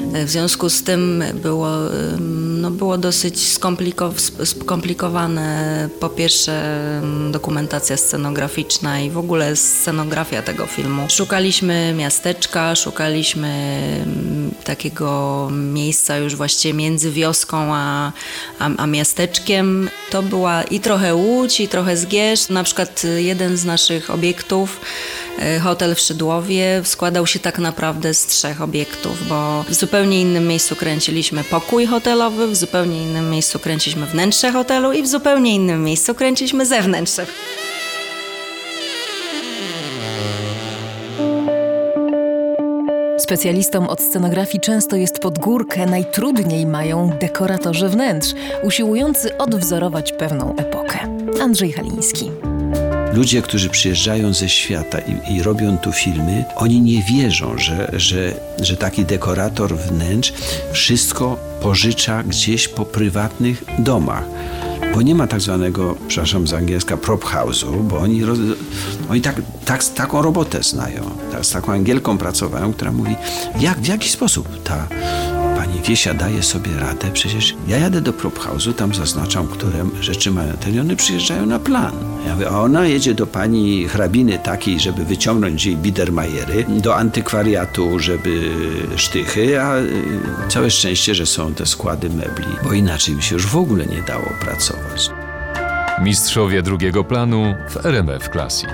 W 0.00 0.30
związku 0.30 0.70
z 0.70 0.82
tym 0.82 1.24
było, 1.42 1.68
no 2.60 2.70
było 2.70 2.98
dosyć 2.98 3.36
skompliko- 3.36 4.44
skomplikowane 4.44 5.88
po 6.00 6.08
pierwsze 6.08 6.62
dokumentacja 7.30 7.96
scenograficzna 7.96 9.00
i 9.00 9.10
w 9.10 9.18
ogóle 9.18 9.56
scenografia 9.56 10.42
tego 10.42 10.66
filmu. 10.76 11.06
Szukaliśmy 11.08 11.94
miasteczka, 11.96 12.74
szukaliśmy 12.74 13.80
ym, 14.02 14.54
takiego 14.64 15.48
miejsca 15.52 16.16
już 16.16 16.36
właściwie 16.36 16.74
między 16.74 17.10
wioską 17.10 17.74
a, 17.74 18.12
a, 18.58 18.70
a 18.76 18.86
miasteczkiem. 18.86 19.90
To 20.10 20.22
była 20.22 20.62
i 20.62 20.80
trochę 20.80 21.14
Łódź, 21.14 21.60
i 21.60 21.68
trochę 21.68 21.96
Zgierz. 21.96 22.48
Na 22.48 22.64
przykład 22.64 23.04
y, 23.04 23.22
jeden 23.22 23.56
z 23.56 23.64
naszych 23.64 24.10
obiektów, 24.10 24.80
y, 25.56 25.60
hotel 25.60 25.94
w 25.94 26.00
Szydłowie, 26.00 26.82
składał 26.84 27.26
się 27.26 27.38
tak 27.38 27.58
naprawdę 27.58 28.14
z 28.14 28.26
trzech 28.26 28.62
obiektów, 28.62 29.28
bo 29.28 29.64
w 29.68 29.74
zupełnie 29.74 30.20
innym 30.20 30.46
miejscu 30.46 30.76
kręciliśmy 30.76 31.44
pokój 31.44 31.86
hotelowy, 31.86 32.48
w 32.48 32.56
zupełnie 32.56 33.02
innym 33.02 33.30
miejscu 33.30 33.58
kręciliśmy 33.58 34.06
wnętrze 34.06 34.52
hotelu 34.52 34.92
i 34.92 35.02
w 35.02 35.08
zupełnie 35.08 35.54
innym 35.54 35.84
miejscu 35.84 36.14
kręciliśmy 36.14 36.66
zewnętrzne. 36.66 37.26
Specjalistom 43.30 43.86
od 43.86 44.00
scenografii 44.02 44.60
często 44.60 44.96
jest 44.96 45.18
pod 45.18 45.38
górkę, 45.38 45.86
najtrudniej 45.86 46.66
mają 46.66 47.10
dekoratorzy 47.20 47.88
wnętrz, 47.88 48.34
usiłujący 48.62 49.38
odwzorować 49.38 50.12
pewną 50.12 50.56
epokę. 50.56 50.98
Andrzej 51.40 51.72
Haliński. 51.72 52.30
Ludzie, 53.12 53.42
którzy 53.42 53.68
przyjeżdżają 53.70 54.32
ze 54.32 54.48
świata 54.48 54.98
i, 54.98 55.34
i 55.34 55.42
robią 55.42 55.78
tu 55.78 55.92
filmy, 55.92 56.44
oni 56.56 56.80
nie 56.80 57.02
wierzą, 57.02 57.58
że, 57.58 57.90
że, 57.92 58.34
że 58.60 58.76
taki 58.76 59.04
dekorator 59.04 59.76
wnętrz 59.76 60.32
wszystko 60.72 61.38
pożycza 61.62 62.22
gdzieś 62.22 62.68
po 62.68 62.84
prywatnych 62.84 63.64
domach. 63.78 64.24
Bo 64.94 65.02
nie 65.02 65.14
ma 65.14 65.26
tak 65.26 65.40
zwanego, 65.40 65.96
przepraszam 66.08 66.46
z 66.46 66.52
angielska, 66.52 66.96
prop 66.96 67.24
house'u, 67.24 67.82
bo 67.82 67.98
oni, 67.98 68.24
roz, 68.24 68.38
oni 69.10 69.20
tak, 69.20 69.42
tak, 69.64 69.84
taką 69.84 70.22
robotę 70.22 70.62
znają. 70.62 71.10
Tak, 71.32 71.46
z 71.46 71.50
taką 71.52 71.72
Angielką 71.72 72.18
pracowają, 72.18 72.72
która 72.72 72.92
mówi, 72.92 73.16
jak, 73.60 73.80
w 73.80 73.86
jaki 73.86 74.08
sposób 74.08 74.62
ta 74.62 74.88
pani 75.90 75.96
Wiesia 75.96 76.14
daje 76.14 76.42
sobie 76.42 76.70
radę. 76.80 77.10
Przecież 77.12 77.54
ja 77.68 77.78
jadę 77.78 78.00
do 78.00 78.12
prop 78.12 78.38
tam 78.76 78.94
zaznaczam, 78.94 79.48
które 79.48 79.84
rzeczy 80.00 80.30
mają 80.30 80.52
ten 80.52 80.74
i 80.74 80.80
one 80.80 80.96
przyjeżdżają 80.96 81.46
na 81.46 81.58
plan. 81.58 81.92
Ja 82.26 82.34
mówię, 82.34 82.50
a 82.50 82.60
ona 82.60 82.86
jedzie 82.86 83.14
do 83.14 83.26
pani 83.26 83.88
hrabiny 83.88 84.38
takiej, 84.38 84.80
żeby 84.80 85.04
wyciągnąć 85.04 85.66
jej 85.66 85.76
biedermajery, 85.76 86.64
do 86.68 86.96
antykwariatu, 86.96 87.98
żeby 87.98 88.50
sztychy, 88.96 89.60
a 89.60 89.78
y, 89.78 89.88
całe 90.48 90.70
szczęście, 90.70 91.14
że 91.14 91.26
są 91.26 91.54
te 91.54 91.66
składy 91.66 92.10
mebli, 92.10 92.54
bo 92.64 92.72
inaczej 92.72 93.14
by 93.14 93.22
się 93.22 93.34
już 93.34 93.46
w 93.46 93.56
ogóle 93.56 93.86
nie 93.86 94.02
dało 94.02 94.28
pracować. 94.40 95.10
Mistrzowie 96.02 96.62
drugiego 96.62 97.04
planu 97.04 97.54
w 97.70 97.86
RMF 97.86 98.28
Classic. 98.28 98.70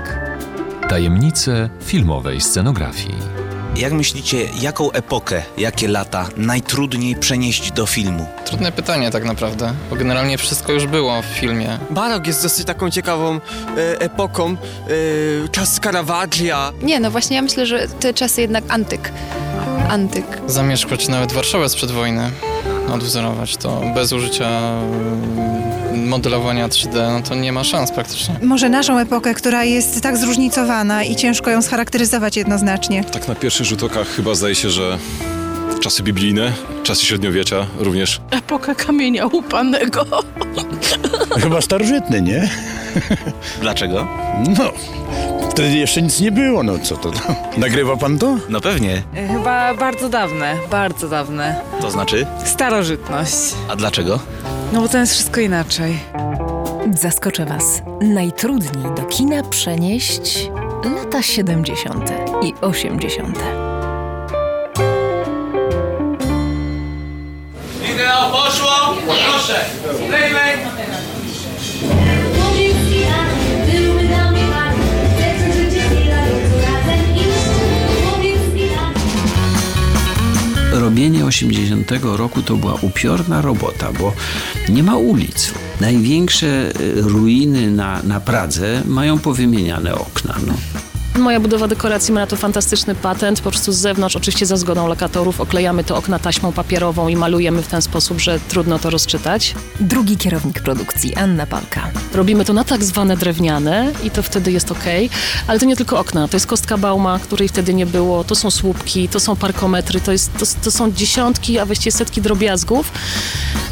Tajemnice 0.88 1.70
filmowej 1.80 2.40
scenografii. 2.40 3.45
Jak 3.78 3.92
myślicie, 3.92 4.48
jaką 4.60 4.92
epokę, 4.92 5.42
jakie 5.58 5.88
lata 5.88 6.28
najtrudniej 6.36 7.16
przenieść 7.16 7.72
do 7.72 7.86
filmu? 7.86 8.26
Trudne 8.44 8.72
pytanie 8.72 9.10
tak 9.10 9.24
naprawdę, 9.24 9.74
bo 9.90 9.96
generalnie 9.96 10.38
wszystko 10.38 10.72
już 10.72 10.86
było 10.86 11.22
w 11.22 11.24
filmie. 11.24 11.78
Barok 11.90 12.26
jest 12.26 12.42
dosyć 12.42 12.66
taką 12.66 12.90
ciekawą 12.90 13.34
e, 13.34 13.40
epoką. 14.00 14.56
E, 15.44 15.48
czas 15.48 15.80
Caravaglia. 15.80 16.72
Nie, 16.82 17.00
no 17.00 17.10
właśnie 17.10 17.36
ja 17.36 17.42
myślę, 17.42 17.66
że 17.66 17.88
te 17.88 18.14
czasy 18.14 18.40
jednak 18.40 18.64
antyk. 18.68 19.12
Antyk. 19.88 20.26
Zamieszkać 20.46 21.08
nawet 21.08 21.32
Warszawę 21.32 21.68
sprzed 21.68 21.90
wojny, 21.90 22.30
odwzorować 22.92 23.56
to 23.56 23.82
bez 23.94 24.12
użycia 24.12 24.48
mm, 24.48 25.65
modelowania 25.96 26.68
3D, 26.68 27.12
no 27.12 27.20
to 27.28 27.34
nie 27.34 27.52
ma 27.52 27.64
szans 27.64 27.92
praktycznie. 27.92 28.34
Może 28.42 28.68
naszą 28.68 28.98
epokę, 28.98 29.34
która 29.34 29.64
jest 29.64 30.00
tak 30.02 30.16
zróżnicowana 30.16 31.04
i 31.04 31.16
ciężko 31.16 31.50
ją 31.50 31.62
scharakteryzować 31.62 32.36
jednoznacznie. 32.36 33.04
Tak 33.04 33.28
na 33.28 33.34
pierwszy 33.34 33.64
rzut 33.64 33.82
oka 33.82 34.04
chyba 34.04 34.34
zdaje 34.34 34.54
się, 34.54 34.70
że 34.70 34.98
czasy 35.80 36.02
biblijne, 36.02 36.52
czasy 36.82 37.06
średniowiecia 37.06 37.66
również. 37.78 38.20
Epoka 38.30 38.74
kamienia 38.74 39.26
łupanego. 39.26 40.04
Chyba 41.42 41.60
starożytny, 41.60 42.22
nie? 42.22 42.48
Dlaczego? 43.60 44.08
No, 44.58 44.72
wtedy 45.50 45.76
jeszcze 45.76 46.02
nic 46.02 46.20
nie 46.20 46.32
było, 46.32 46.62
no 46.62 46.78
co 46.78 46.96
to? 46.96 47.10
Nagrywa 47.56 47.96
pan 47.96 48.18
to? 48.18 48.36
No 48.48 48.60
pewnie. 48.60 49.02
Chyba 49.32 49.74
bardzo 49.74 50.08
dawne, 50.08 50.54
bardzo 50.70 51.08
dawne. 51.08 51.60
To 51.80 51.90
znaczy? 51.90 52.26
Starożytność. 52.44 53.34
A 53.68 53.76
dlaczego? 53.76 54.18
No 54.72 54.80
bo 54.80 54.88
to 54.88 54.98
jest 54.98 55.12
wszystko 55.12 55.40
inaczej. 55.40 55.98
Zaskoczę 56.94 57.44
Was. 57.44 57.82
Najtrudniej 58.00 58.94
do 58.96 59.04
kina 59.04 59.42
przenieść 59.42 60.50
lata 60.84 61.22
70. 61.22 62.12
i 62.42 62.54
80. 62.60 63.38
Wideo 67.82 68.30
poszło! 68.32 68.94
Proszę! 69.30 69.64
Playback! 70.08 70.75
Robienie 80.86 81.24
80 81.24 81.92
roku 82.02 82.42
to 82.42 82.56
była 82.56 82.74
upiorna 82.74 83.40
robota, 83.42 83.92
bo 83.92 84.12
nie 84.68 84.82
ma 84.82 84.96
ulic. 84.96 85.52
Największe 85.80 86.80
y, 86.80 87.02
ruiny 87.02 87.70
na, 87.70 88.02
na 88.02 88.20
Pradze 88.20 88.82
mają 88.84 89.18
powymieniane 89.18 89.94
okna. 89.94 90.34
No. 90.46 90.54
Moja 91.18 91.40
budowa 91.40 91.68
dekoracji 91.68 92.14
ma 92.14 92.20
na 92.20 92.26
to 92.26 92.36
fantastyczny 92.36 92.94
patent. 92.94 93.40
Po 93.40 93.50
prostu 93.50 93.72
z 93.72 93.76
zewnątrz, 93.76 94.16
oczywiście 94.16 94.46
za 94.46 94.56
zgodą 94.56 94.88
lokatorów, 94.88 95.40
oklejamy 95.40 95.84
te 95.84 95.94
okna 95.94 96.18
taśmą 96.18 96.52
papierową 96.52 97.08
i 97.08 97.16
malujemy 97.16 97.62
w 97.62 97.66
ten 97.68 97.82
sposób, 97.82 98.20
że 98.20 98.40
trudno 98.48 98.78
to 98.78 98.90
rozczytać. 98.90 99.54
Drugi 99.80 100.16
kierownik 100.16 100.60
produkcji, 100.60 101.14
Anna 101.14 101.46
Palka. 101.46 101.90
Robimy 102.14 102.44
to 102.44 102.52
na 102.52 102.64
tak 102.64 102.84
zwane 102.84 103.16
drewniane 103.16 103.92
i 104.04 104.10
to 104.10 104.22
wtedy 104.22 104.52
jest 104.52 104.72
ok, 104.72 104.84
ale 105.46 105.58
to 105.58 105.66
nie 105.66 105.76
tylko 105.76 105.98
okna, 105.98 106.28
to 106.28 106.36
jest 106.36 106.46
kostka 106.46 106.78
bauma, 106.78 107.18
której 107.18 107.48
wtedy 107.48 107.74
nie 107.74 107.86
było, 107.86 108.24
to 108.24 108.34
są 108.34 108.50
słupki, 108.50 109.08
to 109.08 109.20
są 109.20 109.36
parkometry, 109.36 110.00
to, 110.00 110.12
jest, 110.12 110.32
to, 110.38 110.46
to 110.64 110.70
są 110.70 110.92
dziesiątki, 110.92 111.58
a 111.58 111.66
właściwie 111.66 111.92
setki 111.92 112.22
drobiazgów, 112.22 112.92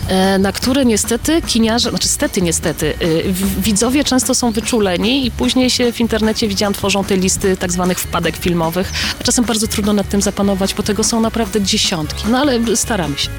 e, 0.08 0.38
na 0.38 0.52
które 0.52 0.84
niestety 0.84 1.42
kiniarze, 1.42 1.90
znaczy 1.90 2.08
stety 2.08 2.42
niestety, 2.42 2.94
y, 3.02 3.34
widzowie 3.58 4.04
często 4.04 4.34
są 4.34 4.52
wyczuleni 4.52 5.26
i 5.26 5.30
później 5.30 5.70
się 5.70 5.92
w 5.92 6.00
internecie 6.00 6.48
widziałam, 6.48 6.74
tworzą 6.74 7.04
te 7.04 7.16
listy 7.16 7.33
tak 7.58 7.72
zwanych 7.72 7.98
wpadek 7.98 8.36
filmowych, 8.36 8.92
czasem 9.22 9.44
bardzo 9.44 9.66
trudno 9.66 9.92
nad 9.92 10.08
tym 10.08 10.22
zapanować, 10.22 10.74
bo 10.74 10.82
tego 10.82 11.04
są 11.04 11.20
naprawdę 11.20 11.62
dziesiątki, 11.62 12.24
no 12.28 12.38
ale 12.38 12.76
staramy 12.76 13.18
się. 13.18 13.30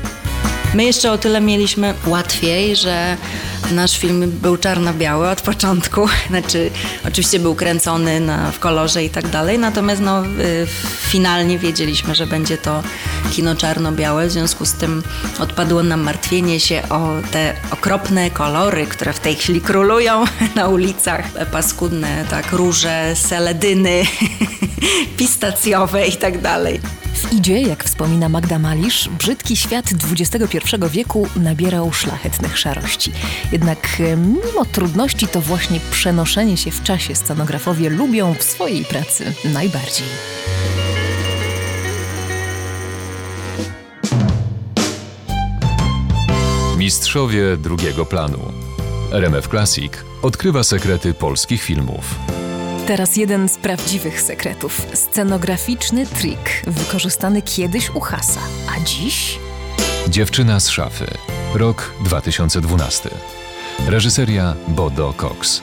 My 0.76 0.84
jeszcze 0.84 1.12
o 1.12 1.18
tyle 1.18 1.42
mieliśmy 1.42 1.94
łatwiej, 2.06 2.76
że 2.76 3.18
nasz 3.72 3.98
film 3.98 4.32
był 4.42 4.58
czarno-biały 4.58 5.30
od 5.30 5.42
początku. 5.42 6.08
Znaczy, 6.30 6.72
oczywiście 7.08 7.40
był 7.40 7.56
kręcony 7.56 8.20
na, 8.20 8.52
w 8.52 8.60
kolorze 8.60 9.04
i 9.04 9.10
tak 9.10 9.28
dalej, 9.28 9.60
natomiast 9.60 10.02
no, 10.02 10.24
finalnie 11.00 11.60
wiedzieliśmy, 11.60 12.16
że 12.16 12.28
będzie 12.28 12.58
to 12.58 12.84
kino 13.32 13.56
czarno-białe. 13.56 14.28
W 14.28 14.32
związku 14.32 14.66
z 14.66 14.74
tym 14.74 15.04
odpadło 15.40 15.84
nam 15.84 16.02
martwienie 16.02 16.60
się 16.60 16.82
o 16.90 17.10
te 17.32 17.54
okropne 17.72 18.32
kolory, 18.32 18.86
które 18.86 19.14
w 19.14 19.20
tej 19.20 19.36
chwili 19.36 19.62
królują 19.62 20.26
na 20.56 20.68
ulicach. 20.68 21.26
Paskudne, 21.52 22.26
tak, 22.30 22.52
róże, 22.52 23.16
seledyny, 23.16 24.04
pistacjowe 25.18 26.08
i 26.08 26.14
tak 26.14 26.42
dalej. 26.42 26.80
W 27.16 27.34
Idzie, 27.34 27.62
jak 27.62 27.84
wspomina 27.84 28.30
Magda 28.30 28.60
Malisz, 28.60 29.10
brzydki 29.10 29.58
świat 29.58 29.86
XXI 30.12 30.58
wieku 30.92 31.28
nabierał 31.36 31.94
szlachetnych 31.94 32.58
szarości. 32.58 33.12
Jednak 33.52 33.88
e, 34.00 34.18
mimo 34.18 34.66
trudności 34.72 35.28
to 35.28 35.42
właśnie 35.42 35.80
przenoszenie 35.92 36.58
się 36.58 36.72
w 36.72 36.84
czasie 36.84 37.16
scenografowie 37.16 37.90
lubią 37.90 38.34
w 38.34 38.44
swojej 38.44 38.86
pracy 38.86 39.34
najbardziej. 39.54 40.08
Mistrzowie 46.78 47.58
drugiego 47.58 48.06
planu. 48.06 48.40
RMF 49.12 49.48
Classic 49.48 49.94
odkrywa 50.22 50.64
sekrety 50.64 51.14
polskich 51.14 51.64
filmów. 51.64 52.16
Teraz 52.88 53.16
jeden 53.18 53.50
z 53.50 53.58
prawdziwych 53.58 54.22
sekretów. 54.22 54.88
Scenograficzny 54.94 56.06
trik 56.06 56.62
wykorzystany 56.68 57.42
kiedyś 57.42 57.90
u 57.90 58.00
Hasa, 58.00 58.42
a 58.76 58.84
dziś 58.84 59.40
Dziewczyna 60.10 60.60
z 60.60 60.70
szafy. 60.70 61.06
Rok 61.54 61.94
2012. 62.04 63.10
Reżyseria 63.88 64.56
Bodo 64.68 65.14
Cox. 65.14 65.62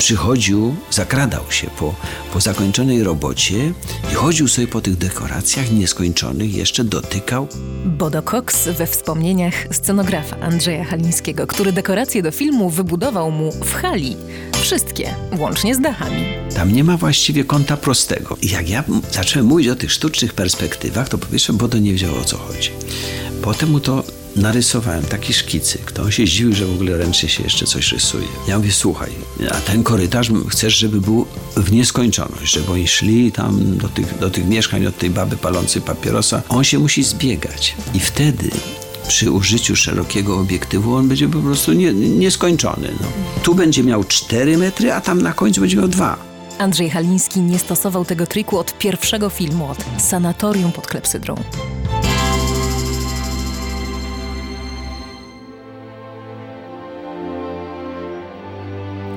Przychodził, 0.00 0.74
zakradał 0.90 1.50
się 1.50 1.66
po, 1.78 1.94
po 2.32 2.40
zakończonej 2.40 3.02
robocie 3.02 3.72
i 4.12 4.14
chodził 4.14 4.48
sobie 4.48 4.66
po 4.66 4.80
tych 4.80 4.96
dekoracjach 4.96 5.72
nieskończonych, 5.72 6.54
jeszcze 6.54 6.84
dotykał. 6.84 7.48
Bodo 7.84 8.22
Cox 8.22 8.68
we 8.68 8.86
wspomnieniach 8.86 9.54
scenografa 9.70 10.36
Andrzeja 10.36 10.84
Halińskiego, 10.84 11.46
który 11.46 11.72
dekoracje 11.72 12.22
do 12.22 12.30
filmu 12.30 12.70
wybudował 12.70 13.30
mu 13.30 13.52
w 13.52 13.72
hali. 13.72 14.16
Wszystkie, 14.60 15.14
łącznie 15.38 15.74
z 15.74 15.80
dachami. 15.80 16.24
Tam 16.54 16.72
nie 16.72 16.84
ma 16.84 16.96
właściwie 16.96 17.44
kąta 17.44 17.76
prostego. 17.76 18.36
I 18.42 18.48
jak 18.48 18.68
ja 18.68 18.84
zacząłem 19.12 19.46
mówić 19.46 19.68
o 19.68 19.76
tych 19.76 19.92
sztucznych 19.92 20.34
perspektywach, 20.34 21.08
to 21.08 21.18
po 21.18 21.26
pierwsze 21.26 21.52
Bodo 21.52 21.78
nie 21.78 21.92
wiedział 21.92 22.16
o 22.16 22.24
co 22.24 22.38
chodzi. 22.38 22.70
Potem 23.42 23.70
mu 23.70 23.80
to 23.80 24.04
narysowałem, 24.40 25.04
taki 25.04 25.32
szkicyk. 25.32 25.92
To 25.92 26.02
on 26.02 26.10
się 26.10 26.26
zdziwił, 26.26 26.54
że 26.54 26.66
w 26.66 26.74
ogóle 26.74 26.98
ręcznie 26.98 27.28
się 27.28 27.42
jeszcze 27.42 27.66
coś 27.66 27.92
rysuje. 27.92 28.26
Ja 28.48 28.58
mówię, 28.58 28.72
słuchaj, 28.72 29.10
a 29.50 29.54
ten 29.54 29.82
korytarz 29.82 30.30
chcesz, 30.48 30.76
żeby 30.76 31.00
był 31.00 31.26
w 31.56 31.72
nieskończoność, 31.72 32.52
żeby 32.54 32.72
oni 32.72 32.88
szli 32.88 33.32
tam 33.32 33.76
do 33.78 33.88
tych, 33.88 34.18
do 34.18 34.30
tych 34.30 34.46
mieszkań 34.46 34.86
od 34.86 34.98
tej 34.98 35.10
baby 35.10 35.36
palącej 35.36 35.82
papierosa. 35.82 36.42
On 36.48 36.64
się 36.64 36.78
musi 36.78 37.02
zbiegać. 37.02 37.76
I 37.94 38.00
wtedy 38.00 38.50
przy 39.08 39.30
użyciu 39.30 39.76
szerokiego 39.76 40.38
obiektywu 40.38 40.94
on 40.94 41.08
będzie 41.08 41.28
po 41.28 41.38
prostu 41.38 41.72
nie, 41.72 41.92
nieskończony. 41.92 42.88
No. 43.00 43.06
Tu 43.42 43.54
będzie 43.54 43.84
miał 43.84 44.04
4 44.04 44.58
metry, 44.58 44.92
a 44.92 45.00
tam 45.00 45.22
na 45.22 45.32
końcu 45.32 45.60
będzie 45.60 45.76
miał 45.76 45.88
2. 45.88 46.16
Andrzej 46.58 46.90
Haliński 46.90 47.40
nie 47.40 47.58
stosował 47.58 48.04
tego 48.04 48.26
triku 48.26 48.58
od 48.58 48.78
pierwszego 48.78 49.30
filmu, 49.30 49.70
od 49.70 50.02
Sanatorium 50.02 50.72
pod 50.72 50.86
klepsydrą. 50.86 51.34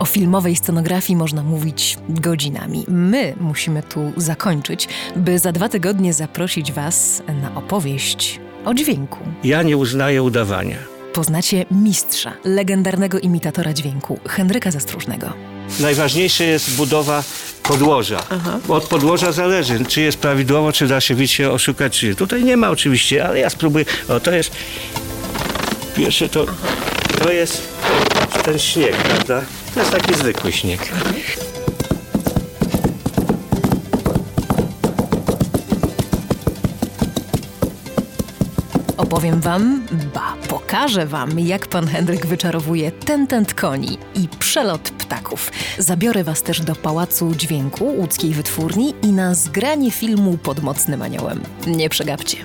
O 0.04 0.06
filmowej 0.06 0.56
scenografii 0.56 1.18
można 1.18 1.44
mówić 1.44 1.98
godzinami. 2.10 2.86
My 2.88 3.36
musimy 3.40 3.84
tu 3.84 4.12
zakończyć, 4.18 4.88
by 5.16 5.40
za 5.40 5.52
dwa 5.52 5.70
tygodnie 5.70 6.14
zaprosić 6.14 6.72
Was 6.72 7.24
na 7.42 7.56
opowieść 7.56 8.40
o 8.66 8.74
dźwięku. 8.74 9.20
Ja 9.44 9.64
nie 9.64 9.78
uznaję 9.78 10.24
udawania. 10.24 10.78
Poznacie 11.14 11.66
mistrza, 11.72 12.34
legendarnego 12.46 13.20
imitatora 13.20 13.74
dźwięku, 13.74 14.20
Henryka 14.28 14.72
Zastróżnego. 14.72 15.34
Najważniejsza 15.80 16.44
jest 16.44 16.76
budowa 16.76 17.24
podłoża. 17.64 18.24
Bo 18.68 18.76
Od 18.76 18.84
podłoża 18.84 19.32
zależy, 19.32 19.86
czy 19.86 20.02
jest 20.02 20.18
prawidłowo, 20.18 20.72
czy 20.72 20.88
da 20.88 21.02
się 21.02 21.16
wiecie 21.16 21.52
oszukać. 21.52 22.00
Czy... 22.00 22.16
Tutaj 22.16 22.44
nie 22.44 22.58
ma 22.58 22.70
oczywiście, 22.70 23.28
ale 23.28 23.40
ja 23.40 23.50
spróbuję. 23.50 23.86
O, 24.10 24.20
to 24.20 24.32
jest. 24.32 24.52
Pierwsze 25.96 26.30
to. 26.30 26.46
To 27.20 27.32
jest 27.32 27.74
ten 28.44 28.60
śnieg, 28.60 28.96
prawda? 28.96 29.42
To 29.74 29.80
jest 29.80 29.92
taki 29.92 30.14
zwykły 30.14 30.52
śnieg. 30.52 30.80
Opowiem 38.98 39.42
wam, 39.42 39.84
ba, 40.14 40.36
pokażę 40.50 41.06
wam, 41.06 41.40
jak 41.40 41.68
pan 41.68 41.88
Henryk 41.88 42.26
wyczarowuje 42.26 42.92
tentent 42.92 43.54
koni 43.54 43.98
i 44.16 44.28
przelot 44.40 44.82
ptaków. 44.82 45.52
Zabiorę 45.78 46.24
was 46.24 46.44
też 46.44 46.62
do 46.62 46.76
Pałacu 46.76 47.36
Dźwięku 47.36 47.86
łódzkiej 47.86 48.34
wytwórni 48.34 48.94
i 49.02 49.08
na 49.08 49.36
zgranie 49.36 49.92
filmu 49.92 50.38
pod 50.38 50.64
Mocnym 50.64 51.02
Aniołem. 51.02 51.44
Nie 51.68 51.90
przegapcie. 51.90 52.38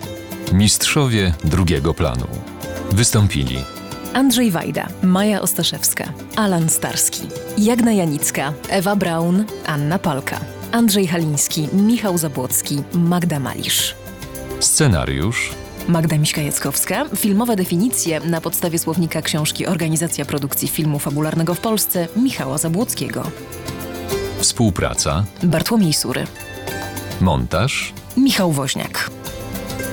Mistrzowie 0.52 1.34
drugiego 1.44 1.94
planu. 1.94 2.26
Wystąpili 2.92 3.77
Andrzej 4.14 4.51
Wajda, 4.51 4.87
Maja 5.03 5.40
Ostaszewska, 5.40 6.12
Alan 6.37 6.68
Starski, 6.68 7.23
Jagna 7.59 7.92
Janicka, 7.92 8.53
Ewa 8.68 8.97
Braun, 8.97 9.44
Anna 9.66 9.99
Palka, 9.99 10.40
Andrzej 10.73 11.07
Haliński, 11.07 11.68
Michał 11.73 12.18
Zabłocki, 12.18 12.83
Magda 12.92 13.40
Malisz. 13.40 13.94
scenariusz. 14.61 15.51
Magda 15.88 16.16
Miśka-Jackowska, 16.16 17.16
filmowe 17.16 17.57
definicje. 17.57 18.21
Na 18.21 18.40
podstawie 18.40 18.79
słownika 18.79 19.23
książki 19.23 19.66
Organizacja 19.66 20.25
Produkcji 20.25 20.68
Filmu 20.68 20.99
Fabularnego 20.99 21.55
w 21.55 21.61
Polsce 21.61 22.09
Michała 22.16 22.59
Zabłockiego. 22.59 23.23
Współpraca, 24.40 25.25
Bartłomiej 25.42 25.92
Sury, 25.92 26.27
montaż, 27.21 27.92
Michał 28.16 28.53
Woźniak, 28.53 29.11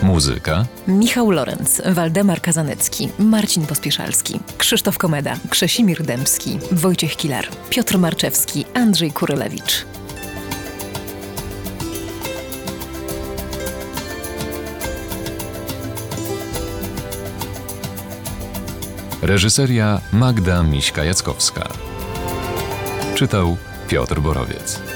Muzyka 0.02 0.66
Michał 0.88 1.32
Lorenz, 1.32 1.82
Waldemar 1.86 2.42
Kazanecki, 2.42 3.10
Marcin 3.20 3.66
Pospieszalski, 3.66 4.40
Krzysztof 4.58 4.98
Komeda, 4.98 5.36
Krzesimir 5.50 6.04
Dębski, 6.04 6.60
Wojciech 6.72 7.16
Kilar, 7.16 7.48
Piotr 7.70 7.98
Marczewski, 7.98 8.66
Andrzej 8.74 9.12
Kurylewicz. 9.12 9.86
Reżyseria 19.22 20.02
Magda 20.14 20.64
Miśka-Jackowska. 20.64 21.70
Czytał 23.16 23.58
Piotr 23.88 24.20
Borowiec. 24.20 24.95